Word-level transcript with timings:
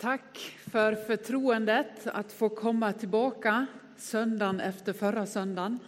Tack 0.00 0.38
för 0.70 0.94
förtroendet 0.94 2.06
att 2.06 2.32
få 2.32 2.48
komma 2.48 2.92
tillbaka 2.92 3.66
söndagen 3.96 4.60
efter 4.60 4.92
förra 4.92 5.26
söndagen. 5.26 5.78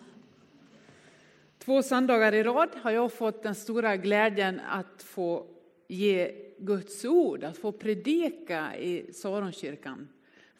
Två 1.58 1.82
söndagar 1.82 2.34
i 2.34 2.42
rad 2.42 2.68
har 2.82 2.90
jag 2.90 3.12
fått 3.12 3.42
den 3.42 3.54
stora 3.54 3.96
glädjen 3.96 4.60
att 4.68 5.02
få 5.02 5.46
ge 5.88 6.34
Guds 6.58 7.04
ord, 7.04 7.44
att 7.44 7.58
få 7.58 7.72
predika 7.72 8.76
i 8.76 9.12
Saronkyrkan. 9.12 10.08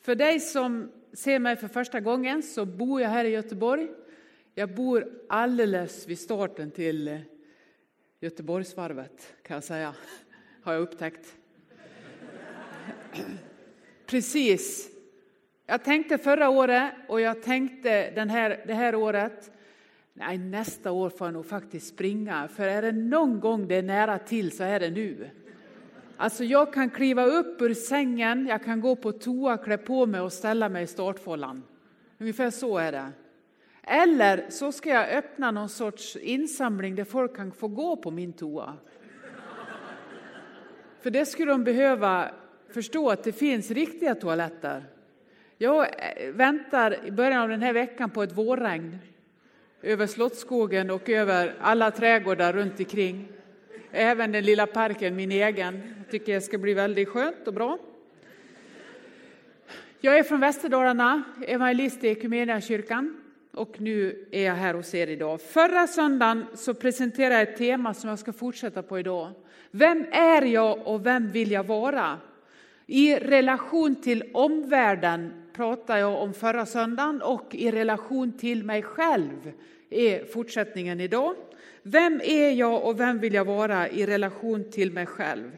För 0.00 0.14
dig 0.14 0.41
som 0.41 0.93
ser 1.12 1.39
mig 1.39 1.57
för 1.57 1.69
första 1.69 2.00
gången 2.00 2.43
så 2.43 2.64
bor 2.64 3.00
jag 3.00 3.09
här 3.09 3.25
i 3.25 3.29
Göteborg. 3.29 3.89
Jag 4.55 4.75
bor 4.75 5.12
alldeles 5.29 6.09
vid 6.09 6.19
starten 6.19 6.71
till 6.71 7.21
Göteborgsvarvet 8.21 9.34
kan 9.43 9.55
jag 9.55 9.64
säga, 9.64 9.95
har 10.62 10.73
jag 10.73 10.82
upptäckt. 10.82 11.37
Precis. 14.06 14.90
Jag 15.66 15.84
tänkte 15.84 16.18
förra 16.18 16.48
året 16.48 16.93
och 17.08 17.20
jag 17.20 17.43
tänkte 17.43 18.11
den 18.11 18.30
här, 18.30 18.64
det 18.66 18.75
här 18.75 18.94
året. 18.94 19.50
Nej, 20.14 20.39
nästa 20.39 20.90
år 20.90 21.11
får 21.11 21.26
jag 21.26 21.34
nog 21.34 21.46
faktiskt 21.46 21.86
springa, 21.86 22.48
för 22.48 22.68
är 22.68 22.82
det 22.82 22.93
någon 22.93 23.40
gång 23.40 23.68
det 23.68 23.75
är 23.75 23.82
nära 23.82 24.18
till 24.18 24.56
så 24.56 24.64
är 24.64 24.80
det 24.80 24.90
nu. 24.90 25.30
Alltså 26.17 26.44
jag 26.44 26.72
kan 26.75 26.90
kliva 26.90 27.25
upp 27.25 27.62
ur 27.62 27.75
sängen, 27.75 28.46
jag 28.46 28.64
kan 28.64 28.80
gå 28.80 28.96
på 28.96 29.12
toa, 29.12 29.56
klä 29.56 29.79
på 29.79 30.06
mig 30.06 30.20
och 30.20 30.32
ställa 30.32 30.68
mig 30.68 30.82
i 30.82 30.86
startfållan. 30.86 31.62
Ungefär 32.19 32.50
så 32.50 32.78
är 32.78 32.92
det. 32.92 33.12
Eller 33.83 34.47
så 34.48 34.72
ska 34.72 34.91
jag 34.91 35.08
öppna 35.08 35.50
någon 35.50 35.69
sorts 35.69 36.17
insamling 36.17 36.94
där 36.94 37.05
folk 37.05 37.36
kan 37.36 37.53
få 37.53 37.69
gå 37.69 37.97
på 37.97 38.11
min 38.11 38.33
toa. 38.33 38.75
För 41.00 41.11
det 41.11 41.27
skulle 41.27 41.53
de 41.53 41.64
behöva 41.64 42.31
förstå 42.75 43.11
att 43.11 43.25
det 43.25 43.33
finns 43.33 43.70
riktiga 43.70 44.14
toaletter. 44.14 44.84
Jag 45.58 45.83
eh, 45.83 46.33
väntar 46.33 47.06
i 47.06 47.11
början 47.11 47.42
av 47.42 47.48
den 47.48 47.62
här 47.62 47.73
veckan 47.73 48.11
på 48.11 48.23
ett 48.23 48.33
vårregn 48.33 48.98
över 49.83 50.06
Slottsskogen 50.06 50.91
och 50.91 51.09
över 51.09 51.55
alla 51.61 51.91
trädgårdar 51.91 52.53
runt 52.53 52.78
omkring. 52.78 53.28
Även 53.91 54.33
den 54.33 54.45
lilla 54.45 54.67
parken, 54.67 55.17
min 55.17 55.33
egen. 55.33 55.95
Jag 55.98 56.11
tycker 56.11 56.34
det 56.34 56.41
ska 56.41 56.59
bli 56.59 56.75
väldigt 56.75 57.09
skönt 57.09 57.47
och 57.47 57.55
bra. 57.55 57.78
Jag 60.00 60.19
är 60.19 60.23
från 60.23 60.41
Västerdalarna, 60.41 61.23
evangelist 61.47 62.05
i 62.05 62.09
Equmeniakyrkan 62.09 63.23
och 63.53 63.81
nu 63.81 64.28
är 64.31 64.47
jag 64.47 64.55
här 64.55 64.75
hos 64.75 64.95
er 64.95 65.06
idag. 65.06 65.41
Förra 65.41 65.87
söndagen 65.87 66.47
så 66.55 66.75
presenterade 66.75 67.34
jag 67.34 67.43
ett 67.43 67.56
tema 67.56 67.95
som 67.95 68.11
jag 68.11 68.19
ska 68.19 68.33
fortsätta 68.33 68.83
på 68.83 68.98
idag. 68.98 69.33
Vem 69.70 70.06
är 70.12 70.43
jag 70.43 70.87
och 70.87 71.06
vem 71.06 71.31
vill 71.31 71.50
jag 71.50 71.65
vara? 71.65 72.19
I 72.86 73.16
relation 73.16 73.94
till 73.94 74.25
omvärlden 74.34 75.33
pratade 75.52 76.00
jag 76.00 76.22
om 76.22 76.34
förra 76.34 76.66
söndagen 76.66 77.22
och 77.22 77.55
i 77.55 77.70
relation 77.70 78.33
till 78.33 78.64
mig 78.64 78.83
själv 78.83 79.52
är 79.91 80.25
fortsättningen 80.25 81.00
idag. 81.00 81.34
Vem 81.83 82.20
är 82.25 82.50
jag 82.50 82.84
och 82.84 83.00
vem 83.00 83.19
vill 83.19 83.34
jag 83.34 83.44
vara 83.44 83.88
i 83.88 84.06
relation 84.06 84.70
till 84.70 84.92
mig 84.92 85.06
själv? 85.06 85.50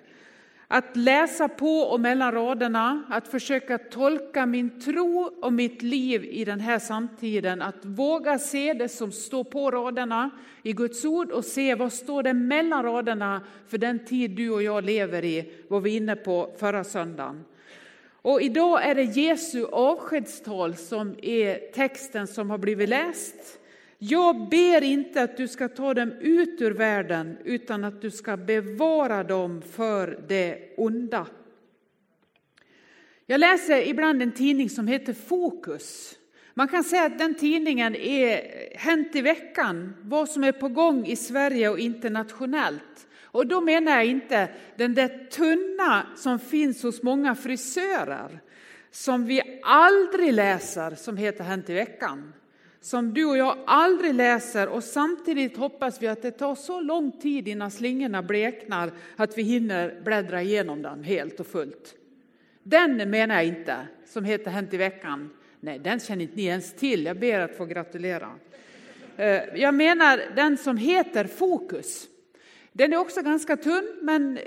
Att 0.76 0.96
läsa 0.96 1.48
på 1.48 1.78
och 1.78 2.00
mellan 2.00 2.32
raderna, 2.32 3.04
att 3.08 3.28
försöka 3.28 3.78
tolka 3.78 4.46
min 4.46 4.80
tro 4.80 5.30
och 5.42 5.52
mitt 5.52 5.82
liv 5.82 6.24
i 6.24 6.44
den 6.44 6.60
här 6.60 6.78
samtiden, 6.78 7.62
att 7.62 7.84
våga 7.84 8.38
se 8.38 8.72
det 8.72 8.88
som 8.88 9.12
står 9.12 9.44
på 9.44 9.70
raderna 9.70 10.30
i 10.62 10.72
Guds 10.72 11.04
ord 11.04 11.30
och 11.30 11.44
se 11.44 11.74
vad 11.74 11.92
står 11.92 12.22
det 12.22 12.32
mellan 12.32 12.82
raderna 12.82 13.40
för 13.68 13.78
den 13.78 14.04
tid 14.04 14.30
du 14.30 14.50
och 14.50 14.62
jag 14.62 14.84
lever 14.84 15.24
i, 15.24 15.52
var 15.68 15.80
vi 15.80 15.96
inne 15.96 16.16
på 16.16 16.54
förra 16.58 16.84
söndagen. 16.84 17.44
Och 18.22 18.42
idag 18.42 18.84
är 18.84 18.94
det 18.94 19.02
Jesu 19.02 19.64
avskedstal 19.64 20.74
som 20.74 21.14
är 21.22 21.72
texten 21.72 22.26
som 22.26 22.50
har 22.50 22.58
blivit 22.58 22.88
läst. 22.88 23.60
Jag 23.98 24.48
ber 24.48 24.82
inte 24.82 25.22
att 25.22 25.36
du 25.36 25.48
ska 25.48 25.68
ta 25.68 25.94
dem 25.94 26.12
ut 26.12 26.60
ur 26.60 26.70
världen 26.70 27.38
utan 27.44 27.84
att 27.84 28.02
du 28.02 28.10
ska 28.10 28.36
bevara 28.36 29.24
dem 29.24 29.62
för 29.62 30.24
det 30.28 30.74
onda. 30.76 31.26
Jag 33.26 33.40
läser 33.40 33.88
ibland 33.88 34.22
en 34.22 34.32
tidning 34.32 34.70
som 34.70 34.86
heter 34.86 35.12
Fokus. 35.12 36.18
Man 36.54 36.68
kan 36.68 36.84
säga 36.84 37.04
att 37.04 37.18
den 37.18 37.34
tidningen 37.34 37.96
är 37.96 38.54
Hänt 38.78 39.16
i 39.16 39.20
veckan, 39.20 39.94
vad 40.02 40.28
som 40.28 40.44
är 40.44 40.52
på 40.52 40.68
gång 40.68 41.06
i 41.06 41.16
Sverige 41.16 41.68
och 41.68 41.78
internationellt. 41.78 43.06
Och 43.22 43.46
då 43.46 43.60
menar 43.60 43.92
jag 43.92 44.06
inte 44.06 44.48
den 44.76 44.94
där 44.94 45.26
tunna 45.30 46.06
som 46.16 46.38
finns 46.38 46.82
hos 46.82 47.02
många 47.02 47.34
frisörer, 47.34 48.40
som 48.90 49.26
vi 49.26 49.60
aldrig 49.62 50.32
läser, 50.32 50.94
som 50.94 51.16
heter 51.16 51.44
Hänt 51.44 51.70
i 51.70 51.74
veckan 51.74 52.32
som 52.84 53.14
du 53.14 53.24
och 53.24 53.36
jag 53.36 53.58
aldrig 53.66 54.14
läser 54.14 54.68
och 54.68 54.84
samtidigt 54.84 55.56
hoppas 55.56 56.02
vi 56.02 56.06
att 56.06 56.22
det 56.22 56.30
tar 56.30 56.54
så 56.54 56.80
lång 56.80 57.12
tid 57.12 57.48
innan 57.48 57.70
slingorna 57.70 58.22
bleknar 58.22 58.92
att 59.16 59.38
vi 59.38 59.42
hinner 59.42 60.00
bläddra 60.04 60.42
igenom 60.42 60.82
den 60.82 61.04
helt 61.04 61.40
och 61.40 61.46
fullt. 61.46 61.94
Den 62.62 63.10
menar 63.10 63.34
jag 63.34 63.44
inte, 63.46 63.76
som 64.06 64.24
heter 64.24 64.50
Hänt 64.50 64.74
i 64.74 64.76
veckan. 64.76 65.30
Nej, 65.60 65.78
den 65.78 66.00
känner 66.00 66.22
inte 66.22 66.36
ni 66.36 66.44
ens 66.44 66.72
till. 66.72 67.04
Jag 67.04 67.18
ber 67.18 67.40
att 67.40 67.56
få 67.56 67.64
gratulera. 67.64 68.30
Eh, 69.16 69.42
jag 69.54 69.74
menar 69.74 70.20
den 70.36 70.56
som 70.56 70.76
heter 70.76 71.24
Fokus. 71.24 72.06
Den 72.72 72.92
är 72.92 72.96
också 72.96 73.22
ganska 73.22 73.56
tunn, 73.56 73.98
men 74.02 74.38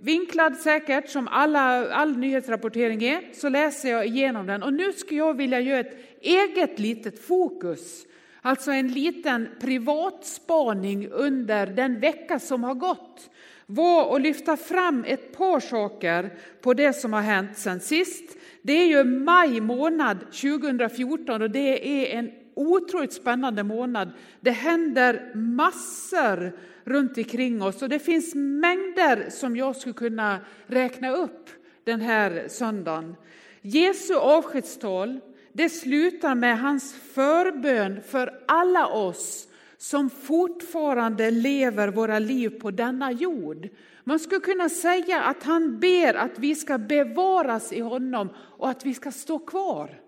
vinklad 0.00 0.56
säkert 0.56 1.08
som 1.08 1.28
alla, 1.28 1.90
all 1.92 2.16
nyhetsrapportering 2.16 3.04
är, 3.04 3.22
så 3.32 3.48
läser 3.48 3.90
jag 3.90 4.06
igenom 4.06 4.46
den. 4.46 4.62
Och 4.62 4.72
nu 4.72 4.92
skulle 4.92 5.18
jag 5.18 5.36
vilja 5.36 5.60
göra 5.60 5.80
ett 5.80 5.98
eget 6.20 6.78
litet 6.78 7.26
fokus, 7.26 8.06
alltså 8.42 8.70
en 8.70 8.88
liten 8.88 9.48
privatspaning 9.60 11.08
under 11.08 11.66
den 11.66 12.00
vecka 12.00 12.38
som 12.38 12.64
har 12.64 12.74
gått 12.74 13.30
var 13.66 14.16
att 14.16 14.22
lyfta 14.22 14.56
fram 14.56 15.04
ett 15.04 15.36
par 15.36 15.60
saker 15.60 16.30
på 16.60 16.74
det 16.74 16.92
som 16.92 17.12
har 17.12 17.20
hänt 17.20 17.58
sen 17.58 17.80
sist. 17.80 18.36
Det 18.62 18.72
är 18.72 18.86
ju 18.86 19.04
maj 19.04 19.60
månad 19.60 20.20
2014 20.20 21.42
och 21.42 21.50
det 21.50 21.88
är 21.88 22.18
en 22.18 22.30
otroligt 22.56 23.12
spännande 23.12 23.62
månad. 23.62 24.10
Det 24.40 24.50
händer 24.50 25.32
massor 25.34 26.52
runt 26.84 27.18
omkring 27.18 27.62
oss 27.62 27.82
och 27.82 27.88
det 27.88 27.98
finns 27.98 28.34
mängder 28.34 29.30
som 29.30 29.56
jag 29.56 29.76
skulle 29.76 29.94
kunna 29.94 30.38
räkna 30.66 31.10
upp 31.10 31.50
den 31.84 32.00
här 32.00 32.44
söndagen. 32.48 33.16
Jesu 33.62 34.14
avskedstal, 34.14 35.20
det 35.52 35.68
slutar 35.68 36.34
med 36.34 36.60
hans 36.60 36.94
förbön 36.94 38.00
för 38.02 38.42
alla 38.48 38.86
oss 38.86 39.48
som 39.78 40.10
fortfarande 40.10 41.30
lever 41.30 41.88
våra 41.88 42.18
liv 42.18 42.48
på 42.60 42.70
denna 42.70 43.12
jord. 43.12 43.68
Man 44.04 44.18
skulle 44.18 44.40
kunna 44.40 44.68
säga 44.68 45.22
att 45.22 45.42
han 45.42 45.80
ber 45.80 46.14
att 46.14 46.38
vi 46.38 46.54
ska 46.54 46.78
bevaras 46.78 47.72
i 47.72 47.80
honom 47.80 48.28
och 48.36 48.68
att 48.68 48.86
vi 48.86 48.94
ska 48.94 49.12
stå 49.12 49.38
kvar. 49.38 50.05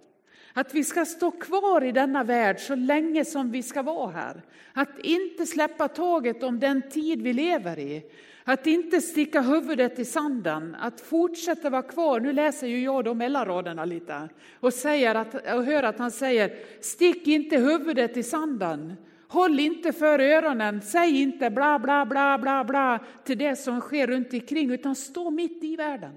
Att 0.52 0.74
vi 0.74 0.84
ska 0.84 1.04
stå 1.04 1.30
kvar 1.30 1.84
i 1.84 1.92
denna 1.92 2.24
värld 2.24 2.60
så 2.60 2.74
länge 2.74 3.24
som 3.24 3.50
vi 3.50 3.62
ska 3.62 3.82
vara 3.82 4.10
här. 4.10 4.42
Att 4.72 4.98
inte 4.98 5.46
släppa 5.46 5.88
taget 5.88 6.42
om 6.42 6.60
den 6.60 6.82
tid 6.90 7.22
vi 7.22 7.32
lever 7.32 7.78
i. 7.78 8.02
Att 8.44 8.66
inte 8.66 9.00
sticka 9.00 9.40
huvudet 9.40 9.98
i 9.98 10.04
sanden, 10.04 10.76
att 10.80 11.00
fortsätta 11.00 11.70
vara 11.70 11.82
kvar. 11.82 12.20
Nu 12.20 12.32
läser 12.32 12.66
ju 12.66 12.82
jag 12.82 13.04
de 13.04 13.18
mellanraderna 13.18 13.84
lite 13.84 14.28
och, 14.60 14.74
säger 14.74 15.14
att, 15.14 15.34
och 15.34 15.64
hör 15.64 15.82
att 15.82 15.98
han 15.98 16.10
säger, 16.10 16.56
stick 16.80 17.26
inte 17.26 17.56
huvudet 17.56 18.16
i 18.16 18.22
sanden. 18.22 18.94
Håll 19.28 19.60
inte 19.60 19.92
för 19.92 20.18
öronen, 20.18 20.82
säg 20.82 21.22
inte 21.22 21.50
bla 21.50 21.78
bla 21.78 22.06
bla 22.06 22.38
bla 22.38 22.64
bla 22.64 23.00
till 23.24 23.38
det 23.38 23.56
som 23.56 23.80
sker 23.80 24.06
runt 24.06 24.32
omkring 24.32 24.70
utan 24.70 24.94
stå 24.94 25.30
mitt 25.30 25.64
i 25.64 25.76
världen. 25.76 26.12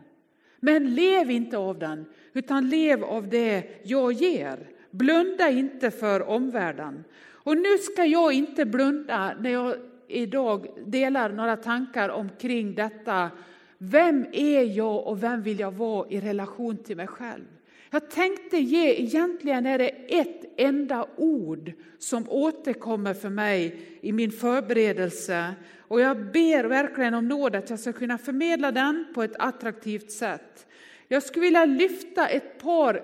Men 0.60 0.96
lev 0.96 1.32
inte 1.32 1.58
av 1.58 1.80
den, 1.80 2.06
utan 2.34 2.70
lev 2.70 3.04
av 3.04 3.30
det 3.30 3.64
jag 3.84 4.14
ger. 4.14 4.70
Blunda 4.92 5.50
inte 5.50 5.92
för 5.92 6.30
omvärlden. 6.30 7.04
Och 7.44 7.58
nu 7.58 7.78
ska 7.78 8.06
jag 8.06 8.34
inte 8.34 8.66
blunda 8.66 9.34
när 9.40 9.50
jag 9.50 9.76
idag 10.08 10.68
delar 10.86 11.30
några 11.30 11.58
tankar 11.58 12.10
omkring 12.10 12.76
detta. 12.76 13.32
Vem 13.78 14.26
är 14.32 14.64
jag 14.64 15.08
och 15.08 15.24
vem 15.24 15.42
vill 15.42 15.60
jag 15.60 15.72
vara 15.72 16.10
i 16.10 16.22
relation 16.22 16.78
till 16.78 16.98
mig 16.98 17.08
själv? 17.08 17.46
Jag 17.94 18.10
tänkte 18.10 18.58
ge, 18.58 19.02
egentligen 19.02 19.66
är 19.66 19.78
det 19.78 19.90
ett 19.90 20.46
enda 20.58 21.08
ord 21.16 21.72
som 22.00 22.30
återkommer 22.30 23.14
för 23.14 23.30
mig 23.30 23.82
i 24.02 24.12
min 24.12 24.32
förberedelse. 24.32 25.54
Och 25.80 26.02
jag 26.02 26.18
ber 26.18 26.64
verkligen 26.64 27.14
om 27.14 27.28
nåd 27.28 27.56
att 27.56 27.70
jag 27.70 27.80
ska 27.80 27.94
kunna 27.94 28.18
förmedla 28.18 28.72
den 28.72 29.06
på 29.14 29.24
ett 29.24 29.36
attraktivt 29.40 30.12
sätt. 30.12 30.68
Jag 31.14 31.24
skulle 31.24 31.46
vilja 31.46 31.66
lyfta 31.66 32.28
ett 32.28 32.58
par 32.58 33.04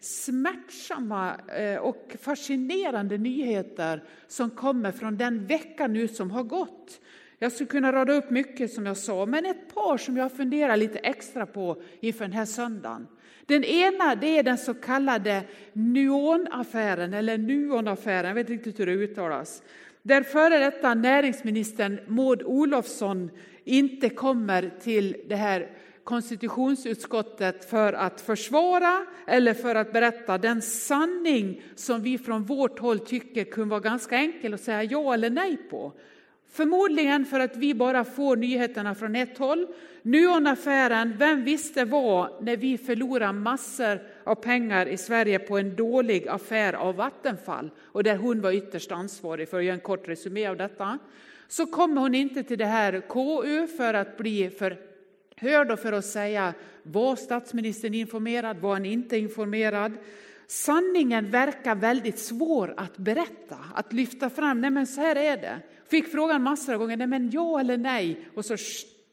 smärtsamma 0.00 1.36
eh, 1.56 1.76
och 1.76 2.16
fascinerande 2.20 3.18
nyheter 3.18 4.04
som 4.26 4.50
kommer 4.50 4.92
från 4.92 5.16
den 5.16 5.46
vecka 5.46 5.86
nu 5.86 6.08
som 6.08 6.30
har 6.30 6.42
gått. 6.42 7.00
Jag 7.38 7.52
skulle 7.52 7.66
kunna 7.66 7.92
rada 7.92 8.12
upp 8.12 8.30
mycket 8.30 8.72
som 8.72 8.86
jag 8.86 8.96
sa, 8.96 9.26
men 9.26 9.46
ett 9.46 9.74
par 9.74 9.98
som 9.98 10.16
jag 10.16 10.32
funderar 10.32 10.76
lite 10.76 10.98
extra 10.98 11.46
på 11.46 11.82
inför 12.00 12.24
den 12.24 12.32
här 12.32 12.44
söndagen. 12.44 13.06
Den 13.46 13.64
ena 13.64 14.14
det 14.14 14.38
är 14.38 14.42
den 14.42 14.58
så 14.58 14.74
kallade 14.74 15.42
Nuonaffären, 15.72 17.14
eller 17.14 17.38
Nuonaffären, 17.38 18.28
jag 18.28 18.34
vet 18.34 18.50
inte 18.50 18.68
riktigt 18.68 18.80
hur 18.80 18.86
det 18.86 18.92
uttalas. 18.92 19.62
Där 20.02 20.22
före 20.22 20.58
detta 20.58 20.94
näringsministern 20.94 22.00
Maud 22.06 22.42
Olofsson 22.42 23.30
inte 23.64 24.08
kommer 24.08 24.70
till 24.80 25.16
det 25.28 25.36
här 25.36 25.70
konstitutionsutskottet 26.10 27.70
för 27.70 27.92
att 27.92 28.20
försvara 28.20 29.06
eller 29.26 29.54
för 29.54 29.74
att 29.74 29.92
berätta 29.92 30.38
den 30.38 30.62
sanning 30.62 31.62
som 31.74 32.02
vi 32.02 32.18
från 32.18 32.44
vårt 32.44 32.78
håll 32.78 32.98
tycker 32.98 33.44
kunde 33.44 33.70
vara 33.70 33.80
ganska 33.80 34.16
enkel 34.16 34.54
att 34.54 34.60
säga 34.60 34.82
ja 34.82 35.14
eller 35.14 35.30
nej 35.30 35.56
på. 35.56 35.92
Förmodligen 36.52 37.24
för 37.24 37.40
att 37.40 37.56
vi 37.56 37.74
bara 37.74 38.04
får 38.04 38.36
nyheterna 38.36 38.94
från 38.94 39.16
ett 39.16 39.38
håll. 39.38 39.66
Nuonaffären, 40.02 41.16
vem 41.18 41.44
visste 41.44 41.84
vad 41.84 42.44
när 42.44 42.56
vi 42.56 42.78
förlorar 42.78 43.32
massor 43.32 44.02
av 44.24 44.34
pengar 44.34 44.86
i 44.86 44.96
Sverige 44.96 45.38
på 45.38 45.58
en 45.58 45.76
dålig 45.76 46.28
affär 46.28 46.72
av 46.72 46.94
Vattenfall 46.94 47.70
och 47.78 48.02
där 48.02 48.16
hon 48.16 48.40
var 48.40 48.52
ytterst 48.52 48.92
ansvarig 48.92 49.48
för 49.48 49.58
att 49.58 49.64
göra 49.64 49.74
en 49.74 49.80
kort 49.80 50.08
resumé 50.08 50.46
av 50.46 50.56
detta. 50.56 50.98
Så 51.48 51.66
kommer 51.66 52.00
hon 52.00 52.14
inte 52.14 52.42
till 52.42 52.58
det 52.58 52.64
här 52.64 53.02
KU 53.08 53.66
för 53.66 53.94
att 53.94 54.16
bli 54.16 54.50
för 54.50 54.89
Hör 55.40 55.64
då 55.64 55.76
för 55.76 55.92
att 55.92 56.04
säga 56.04 56.54
var 56.82 57.16
statsministern 57.16 57.94
informerad, 57.94 58.58
var 58.58 58.72
han 58.72 58.84
inte 58.84 59.16
informerad? 59.16 59.92
Sanningen 60.46 61.30
verkar 61.30 61.74
väldigt 61.74 62.18
svår 62.18 62.74
att 62.76 62.96
berätta, 62.96 63.56
att 63.74 63.92
lyfta 63.92 64.30
fram. 64.30 64.60
Nej 64.60 64.70
men 64.70 64.86
så 64.86 65.00
här 65.00 65.16
är 65.16 65.36
det. 65.36 65.58
Fick 65.88 66.08
frågan 66.12 66.42
massor 66.42 66.72
av 66.72 66.78
gånger, 66.78 66.96
nej 66.96 67.06
men 67.06 67.30
ja 67.30 67.60
eller 67.60 67.76
nej, 67.76 68.28
och 68.34 68.44
så 68.44 68.56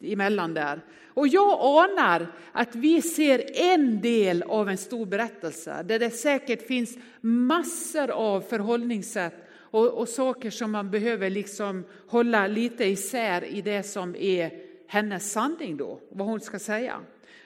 emellan 0.03 0.53
där. 0.53 0.81
Och 1.07 1.27
jag 1.27 1.59
anar 1.61 2.33
att 2.51 2.75
vi 2.75 3.01
ser 3.01 3.61
en 3.73 4.01
del 4.01 4.43
av 4.43 4.69
en 4.69 4.77
stor 4.77 5.05
berättelse 5.05 5.83
där 5.83 5.99
det 5.99 6.09
säkert 6.09 6.67
finns 6.67 6.97
massor 7.21 8.11
av 8.11 8.41
förhållningssätt 8.41 9.33
och, 9.51 9.87
och 9.87 10.09
saker 10.09 10.49
som 10.49 10.71
man 10.71 10.91
behöver 10.91 11.29
liksom 11.29 11.83
hålla 12.07 12.47
lite 12.47 12.85
isär 12.85 13.43
i 13.43 13.61
det 13.61 13.83
som 13.83 14.15
är 14.15 14.66
hennes 14.87 15.31
sanning 15.31 15.77
då, 15.77 15.99
vad 16.09 16.27
hon 16.27 16.39
ska 16.39 16.59
säga. 16.59 16.99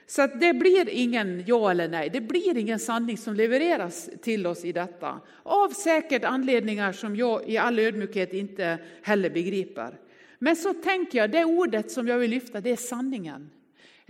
Så 0.08 0.22
att 0.22 0.40
det 0.40 0.54
blir 0.54 0.90
ingen 0.90 1.44
ja 1.48 1.72
eller 1.72 1.88
nej, 1.88 2.10
det 2.10 2.22
blir 2.22 2.58
ingen 2.58 2.80
sanning 2.80 3.18
som 3.18 3.34
levereras 3.34 4.10
till 4.22 4.48
oss 4.48 4.66
i 4.66 4.72
detta. 4.72 5.22
Av 5.44 5.70
säkert 5.70 6.24
anledningar 6.24 6.92
som 6.92 7.16
jag 7.16 7.50
i 7.50 7.58
all 7.58 7.80
ödmjukhet 7.80 8.34
inte 8.34 8.78
heller 9.02 9.30
begriper. 9.30 10.00
Men 10.40 10.56
så 10.56 10.74
tänker 10.74 11.18
jag, 11.18 11.32
det 11.32 11.46
ordet 11.46 11.92
som 11.92 12.08
jag 12.08 12.18
vill 12.18 12.32
lyfta, 12.32 12.62
det 12.62 12.70
är 12.70 12.76
sanningen. 12.76 13.50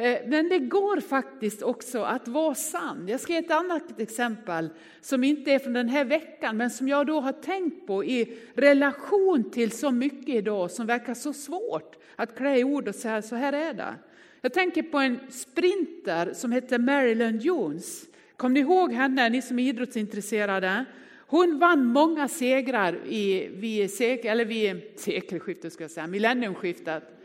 Eh, 0.02 0.20
men 0.26 0.50
det 0.50 0.60
går 0.60 1.00
faktiskt 1.00 1.62
också 1.62 2.02
att 2.02 2.28
vara 2.28 2.56
sann. 2.56 3.08
Jag 3.08 3.20
ska 3.20 3.34
ge 3.34 3.40
ett 3.40 3.52
annat 3.52 4.00
exempel 4.00 4.70
som 5.02 5.24
inte 5.24 5.52
är 5.52 5.60
från 5.60 5.74
den 5.74 5.90
här 5.90 6.06
veckan, 6.06 6.58
men 6.58 6.70
som 6.70 6.88
jag 6.88 7.08
då 7.08 7.20
har 7.20 7.32
tänkt 7.32 7.88
på 7.88 8.04
i 8.04 8.38
relation 8.54 9.52
till 9.52 9.72
så 9.72 9.92
mycket 9.92 10.36
idag 10.36 10.72
som 10.72 10.88
verkar 10.88 11.14
så 11.14 11.34
svårt 11.34 11.96
att 12.16 12.36
klä 12.38 12.58
i 12.58 12.64
ord 12.64 12.88
och 12.88 12.96
säga 12.96 13.22
så 13.22 13.36
här 13.36 13.54
är 13.54 13.74
det. 13.74 13.96
Jag 14.42 14.54
tänker 14.54 14.84
på 14.84 14.98
en 14.98 15.20
sprinter 15.30 16.34
som 16.34 16.52
heter 16.52 16.80
Marilyn 16.80 17.40
Jones. 17.40 18.06
Kommer 18.36 18.54
ni 18.54 18.60
ihåg 18.60 18.94
henne, 18.94 19.30
ni 19.30 19.42
som 19.42 19.60
är 19.60 19.70
idrottsintresserade? 19.70 20.86
Hon 21.18 21.60
vann 21.60 21.86
många 21.86 22.28
segrar 22.28 23.00
i, 23.08 23.48
vid, 23.48 23.94
sek, 23.94 24.26
eller 24.26 24.46
vid 24.46 24.82
sekelskiftet, 24.96 25.74
ska 25.74 25.84
jag 25.84 25.92
säga, 25.92 26.08
millenniumskiftet. 26.08 27.21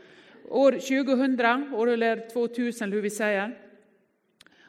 År 0.47 0.71
2000, 0.71 1.73
år 1.73 2.29
2000 2.29 2.91
hur 2.91 3.01
vi 3.01 3.09
säger. 3.09 3.57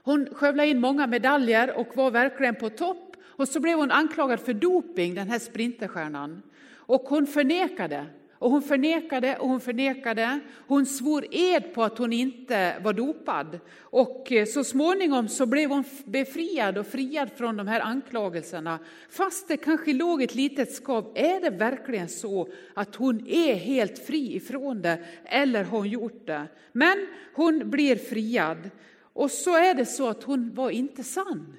Hon 0.02 0.28
skövlade 0.32 0.68
in 0.68 0.80
många 0.80 1.06
medaljer 1.06 1.78
och 1.78 1.96
var 1.96 2.10
verkligen 2.10 2.54
på 2.54 2.70
topp. 2.70 3.16
Och 3.20 3.48
så 3.48 3.60
blev 3.60 3.78
hon 3.78 3.90
anklagad 3.90 4.40
för 4.40 4.54
doping, 4.54 5.14
den 5.14 5.28
här 5.28 5.38
sprinterstjärnan. 5.38 6.42
Och 6.70 7.02
hon 7.02 7.26
förnekade. 7.26 8.06
Och 8.38 8.50
hon 8.50 8.62
förnekade 8.62 9.36
och 9.36 9.48
hon 9.48 9.60
förnekade. 9.60 10.40
Hon 10.66 10.86
svor 10.86 11.26
ed 11.30 11.74
på 11.74 11.82
att 11.82 11.98
hon 11.98 12.12
inte 12.12 12.78
var 12.82 12.92
dopad. 12.92 13.60
Och 13.80 14.32
eh, 14.32 14.46
så 14.46 14.64
småningom 14.64 15.28
så 15.28 15.46
blev 15.46 15.70
hon 15.70 15.84
befriad 16.04 16.78
och 16.78 16.86
friad 16.86 17.30
från 17.36 17.56
de 17.56 17.68
här 17.68 17.80
anklagelserna. 17.80 18.78
Fast 19.10 19.48
det 19.48 19.56
kanske 19.56 19.92
låg 19.92 20.22
ett 20.22 20.34
litet 20.34 20.72
skav. 20.72 21.12
Är 21.14 21.40
det 21.40 21.50
verkligen 21.50 22.08
så 22.08 22.48
att 22.74 22.94
hon 22.94 23.26
är 23.26 23.54
helt 23.54 23.98
fri 23.98 24.36
ifrån 24.36 24.82
det? 24.82 24.98
Eller 25.24 25.64
har 25.64 25.78
hon 25.78 25.88
gjort 25.88 26.26
det? 26.26 26.46
Men 26.72 27.06
hon 27.34 27.70
blir 27.70 27.96
friad. 27.96 28.70
Och 29.12 29.30
så 29.30 29.56
är 29.56 29.74
det 29.74 29.86
så 29.86 30.08
att 30.08 30.22
hon 30.22 30.54
var 30.54 30.70
inte 30.70 31.04
sann. 31.04 31.56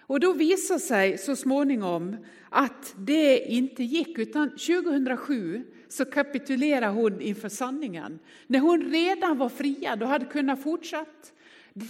Och 0.00 0.20
då 0.20 0.32
visar 0.32 0.78
sig 0.78 1.18
så 1.18 1.36
småningom 1.36 2.16
att 2.50 2.94
det 2.98 3.38
inte 3.38 3.82
gick, 3.82 4.18
utan 4.18 4.50
2007 4.50 5.64
så 5.92 6.04
kapitulerar 6.04 6.90
hon 6.90 7.20
inför 7.20 7.48
sanningen. 7.48 8.18
När 8.46 8.58
hon 8.58 8.82
redan 8.82 9.38
var 9.38 9.48
friad 9.48 10.02
och 10.02 10.08
hade 10.08 10.24
kunnat 10.24 10.62
fortsätta 10.62 11.10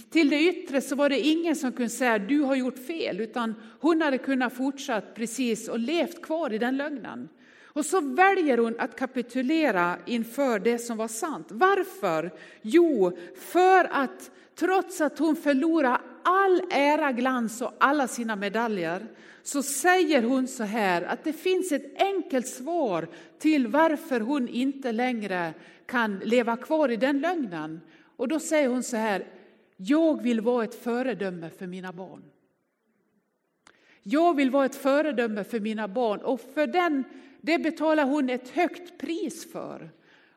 till 0.09 0.29
det 0.29 0.41
yttre 0.41 0.81
så 0.81 0.95
var 0.95 1.09
det 1.09 1.19
ingen 1.19 1.55
som 1.55 1.71
kunde 1.71 1.89
säga 1.89 2.19
du 2.19 2.41
har 2.41 2.55
gjort 2.55 2.87
fel, 2.87 3.21
utan 3.21 3.55
hon 3.79 4.01
hade 4.01 4.17
kunnat 4.17 4.53
fortsatt 4.53 5.15
precis 5.15 5.67
och 5.67 5.79
levt 5.79 6.21
kvar 6.21 6.53
i 6.53 6.57
den 6.57 6.77
lögnen. 6.77 7.29
Och 7.63 7.85
så 7.85 8.01
väljer 8.01 8.57
hon 8.57 8.75
att 8.79 8.95
kapitulera 8.95 9.97
inför 10.05 10.59
det 10.59 10.77
som 10.77 10.97
var 10.97 11.07
sant. 11.07 11.47
Varför? 11.49 12.31
Jo, 12.61 13.17
för 13.37 13.87
att 13.91 14.31
trots 14.55 15.01
att 15.01 15.19
hon 15.19 15.35
förlorar 15.35 16.01
all 16.23 16.61
ära, 16.71 17.11
glans 17.11 17.61
och 17.61 17.73
alla 17.79 18.07
sina 18.07 18.35
medaljer 18.35 19.07
så 19.43 19.63
säger 19.63 20.23
hon 20.23 20.47
så 20.47 20.63
här 20.63 21.01
att 21.01 21.23
det 21.23 21.33
finns 21.33 21.71
ett 21.71 22.01
enkelt 22.01 22.47
svar 22.47 23.07
till 23.39 23.67
varför 23.67 24.19
hon 24.19 24.47
inte 24.47 24.91
längre 24.91 25.53
kan 25.85 26.19
leva 26.19 26.57
kvar 26.57 26.91
i 26.91 26.95
den 26.95 27.19
lögnen. 27.19 27.81
Och 28.15 28.27
då 28.27 28.39
säger 28.39 28.67
hon 28.67 28.83
så 28.83 28.97
här, 28.97 29.25
jag 29.77 30.23
vill 30.23 30.41
vara 30.41 30.63
ett 30.63 30.83
föredöme 30.83 31.49
för 31.49 31.67
mina 31.67 31.93
barn. 31.93 32.23
Jag 34.03 34.35
vill 34.35 34.51
vara 34.51 34.65
ett 34.65 34.75
föredöme 34.75 35.43
för 35.43 35.59
mina 35.59 35.87
barn 35.87 36.19
och 36.19 36.41
för 36.53 36.67
den, 36.67 37.03
det 37.41 37.57
betalar 37.57 38.05
hon 38.05 38.29
ett 38.29 38.49
högt 38.49 38.97
pris 38.97 39.51
för. 39.51 39.89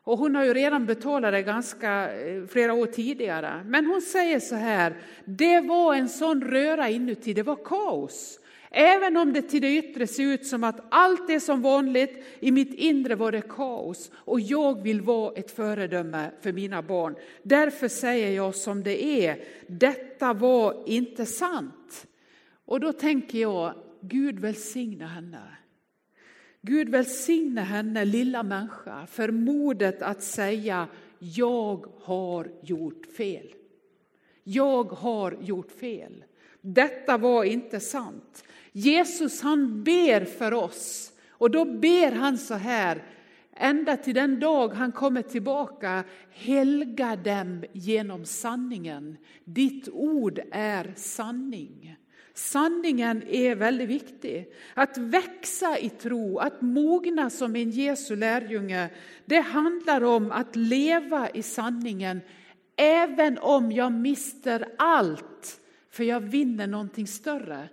Och 0.03 0.17
hon 0.17 0.35
har 0.35 0.43
ju 0.43 0.53
redan 0.53 0.85
betalat 0.85 1.33
det 1.33 1.41
ganska 1.41 2.19
eh, 2.19 2.45
flera 2.45 2.73
år 2.73 2.85
tidigare. 2.85 3.63
Men 3.65 3.85
hon 3.85 4.01
säger 4.01 4.39
så 4.39 4.55
här, 4.55 4.95
det 5.25 5.59
var 5.59 5.95
en 5.95 6.09
sån 6.09 6.41
röra 6.41 6.89
inuti, 6.89 7.33
det 7.33 7.43
var 7.43 7.55
kaos. 7.65 8.39
Även 8.71 9.17
om 9.17 9.33
det 9.33 9.41
till 9.41 9.61
det 9.61 9.77
yttre 9.77 10.07
ser 10.07 10.23
ut 10.23 10.45
som 10.45 10.63
att 10.63 10.79
allt 10.89 11.29
är 11.29 11.39
som 11.39 11.61
vanligt, 11.61 12.23
i 12.39 12.51
mitt 12.51 12.73
inre 12.73 13.15
var 13.15 13.31
det 13.31 13.41
kaos 13.41 14.11
och 14.15 14.39
jag 14.39 14.81
vill 14.81 15.01
vara 15.01 15.33
ett 15.33 15.51
föredöme 15.51 16.31
för 16.41 16.53
mina 16.53 16.81
barn. 16.81 17.15
Därför 17.43 17.87
säger 17.87 18.31
jag 18.31 18.55
som 18.55 18.83
det 18.83 19.03
är, 19.03 19.43
detta 19.67 20.33
var 20.33 20.83
inte 20.85 21.25
sant. 21.25 22.07
Och 22.65 22.79
då 22.79 22.93
tänker 22.93 23.39
jag, 23.39 23.73
Gud 24.01 24.39
välsigna 24.39 25.07
henne. 25.07 25.41
Gud 26.61 26.89
välsigne 26.89 27.61
henne, 27.61 28.05
lilla 28.05 28.43
människa, 28.43 29.07
för 29.07 29.31
modet 29.31 30.01
att 30.01 30.23
säga 30.23 30.87
jag 31.19 31.85
har 32.01 32.51
gjort 32.63 33.05
fel. 33.17 33.53
Jag 34.43 34.83
har 34.83 35.37
gjort 35.41 35.71
fel. 35.71 36.23
Detta 36.61 37.17
var 37.17 37.43
inte 37.43 37.79
sant. 37.79 38.43
Jesus 38.77 39.41
han 39.41 39.83
ber 39.83 40.25
för 40.25 40.53
oss 40.53 41.11
och 41.29 41.51
då 41.51 41.65
ber 41.65 42.11
han 42.11 42.37
så 42.37 42.53
här 42.53 43.03
ända 43.55 43.97
till 43.97 44.13
den 44.13 44.39
dag 44.39 44.69
han 44.69 44.91
kommer 44.91 45.21
tillbaka. 45.21 46.03
Helga 46.31 47.15
dem 47.15 47.63
genom 47.73 48.25
sanningen. 48.25 49.17
Ditt 49.45 49.89
ord 49.89 50.39
är 50.51 50.93
sanning. 50.95 51.95
Sanningen 52.33 53.23
är 53.27 53.55
väldigt 53.55 53.89
viktig. 53.89 54.53
Att 54.73 54.97
växa 54.97 55.77
i 55.77 55.89
tro, 55.89 56.37
att 56.37 56.61
mogna 56.61 57.29
som 57.29 57.55
en 57.55 57.69
Jesu 57.69 58.15
lärjunge, 58.15 58.89
det 59.25 59.39
handlar 59.39 60.03
om 60.03 60.31
att 60.31 60.55
leva 60.55 61.29
i 61.29 61.43
sanningen 61.43 62.21
även 62.75 63.37
om 63.37 63.71
jag 63.71 63.91
mister 63.91 64.67
allt, 64.77 65.59
för 65.89 66.03
jag 66.03 66.19
vinner 66.19 66.67
någonting 66.67 67.07
större. 67.07 67.69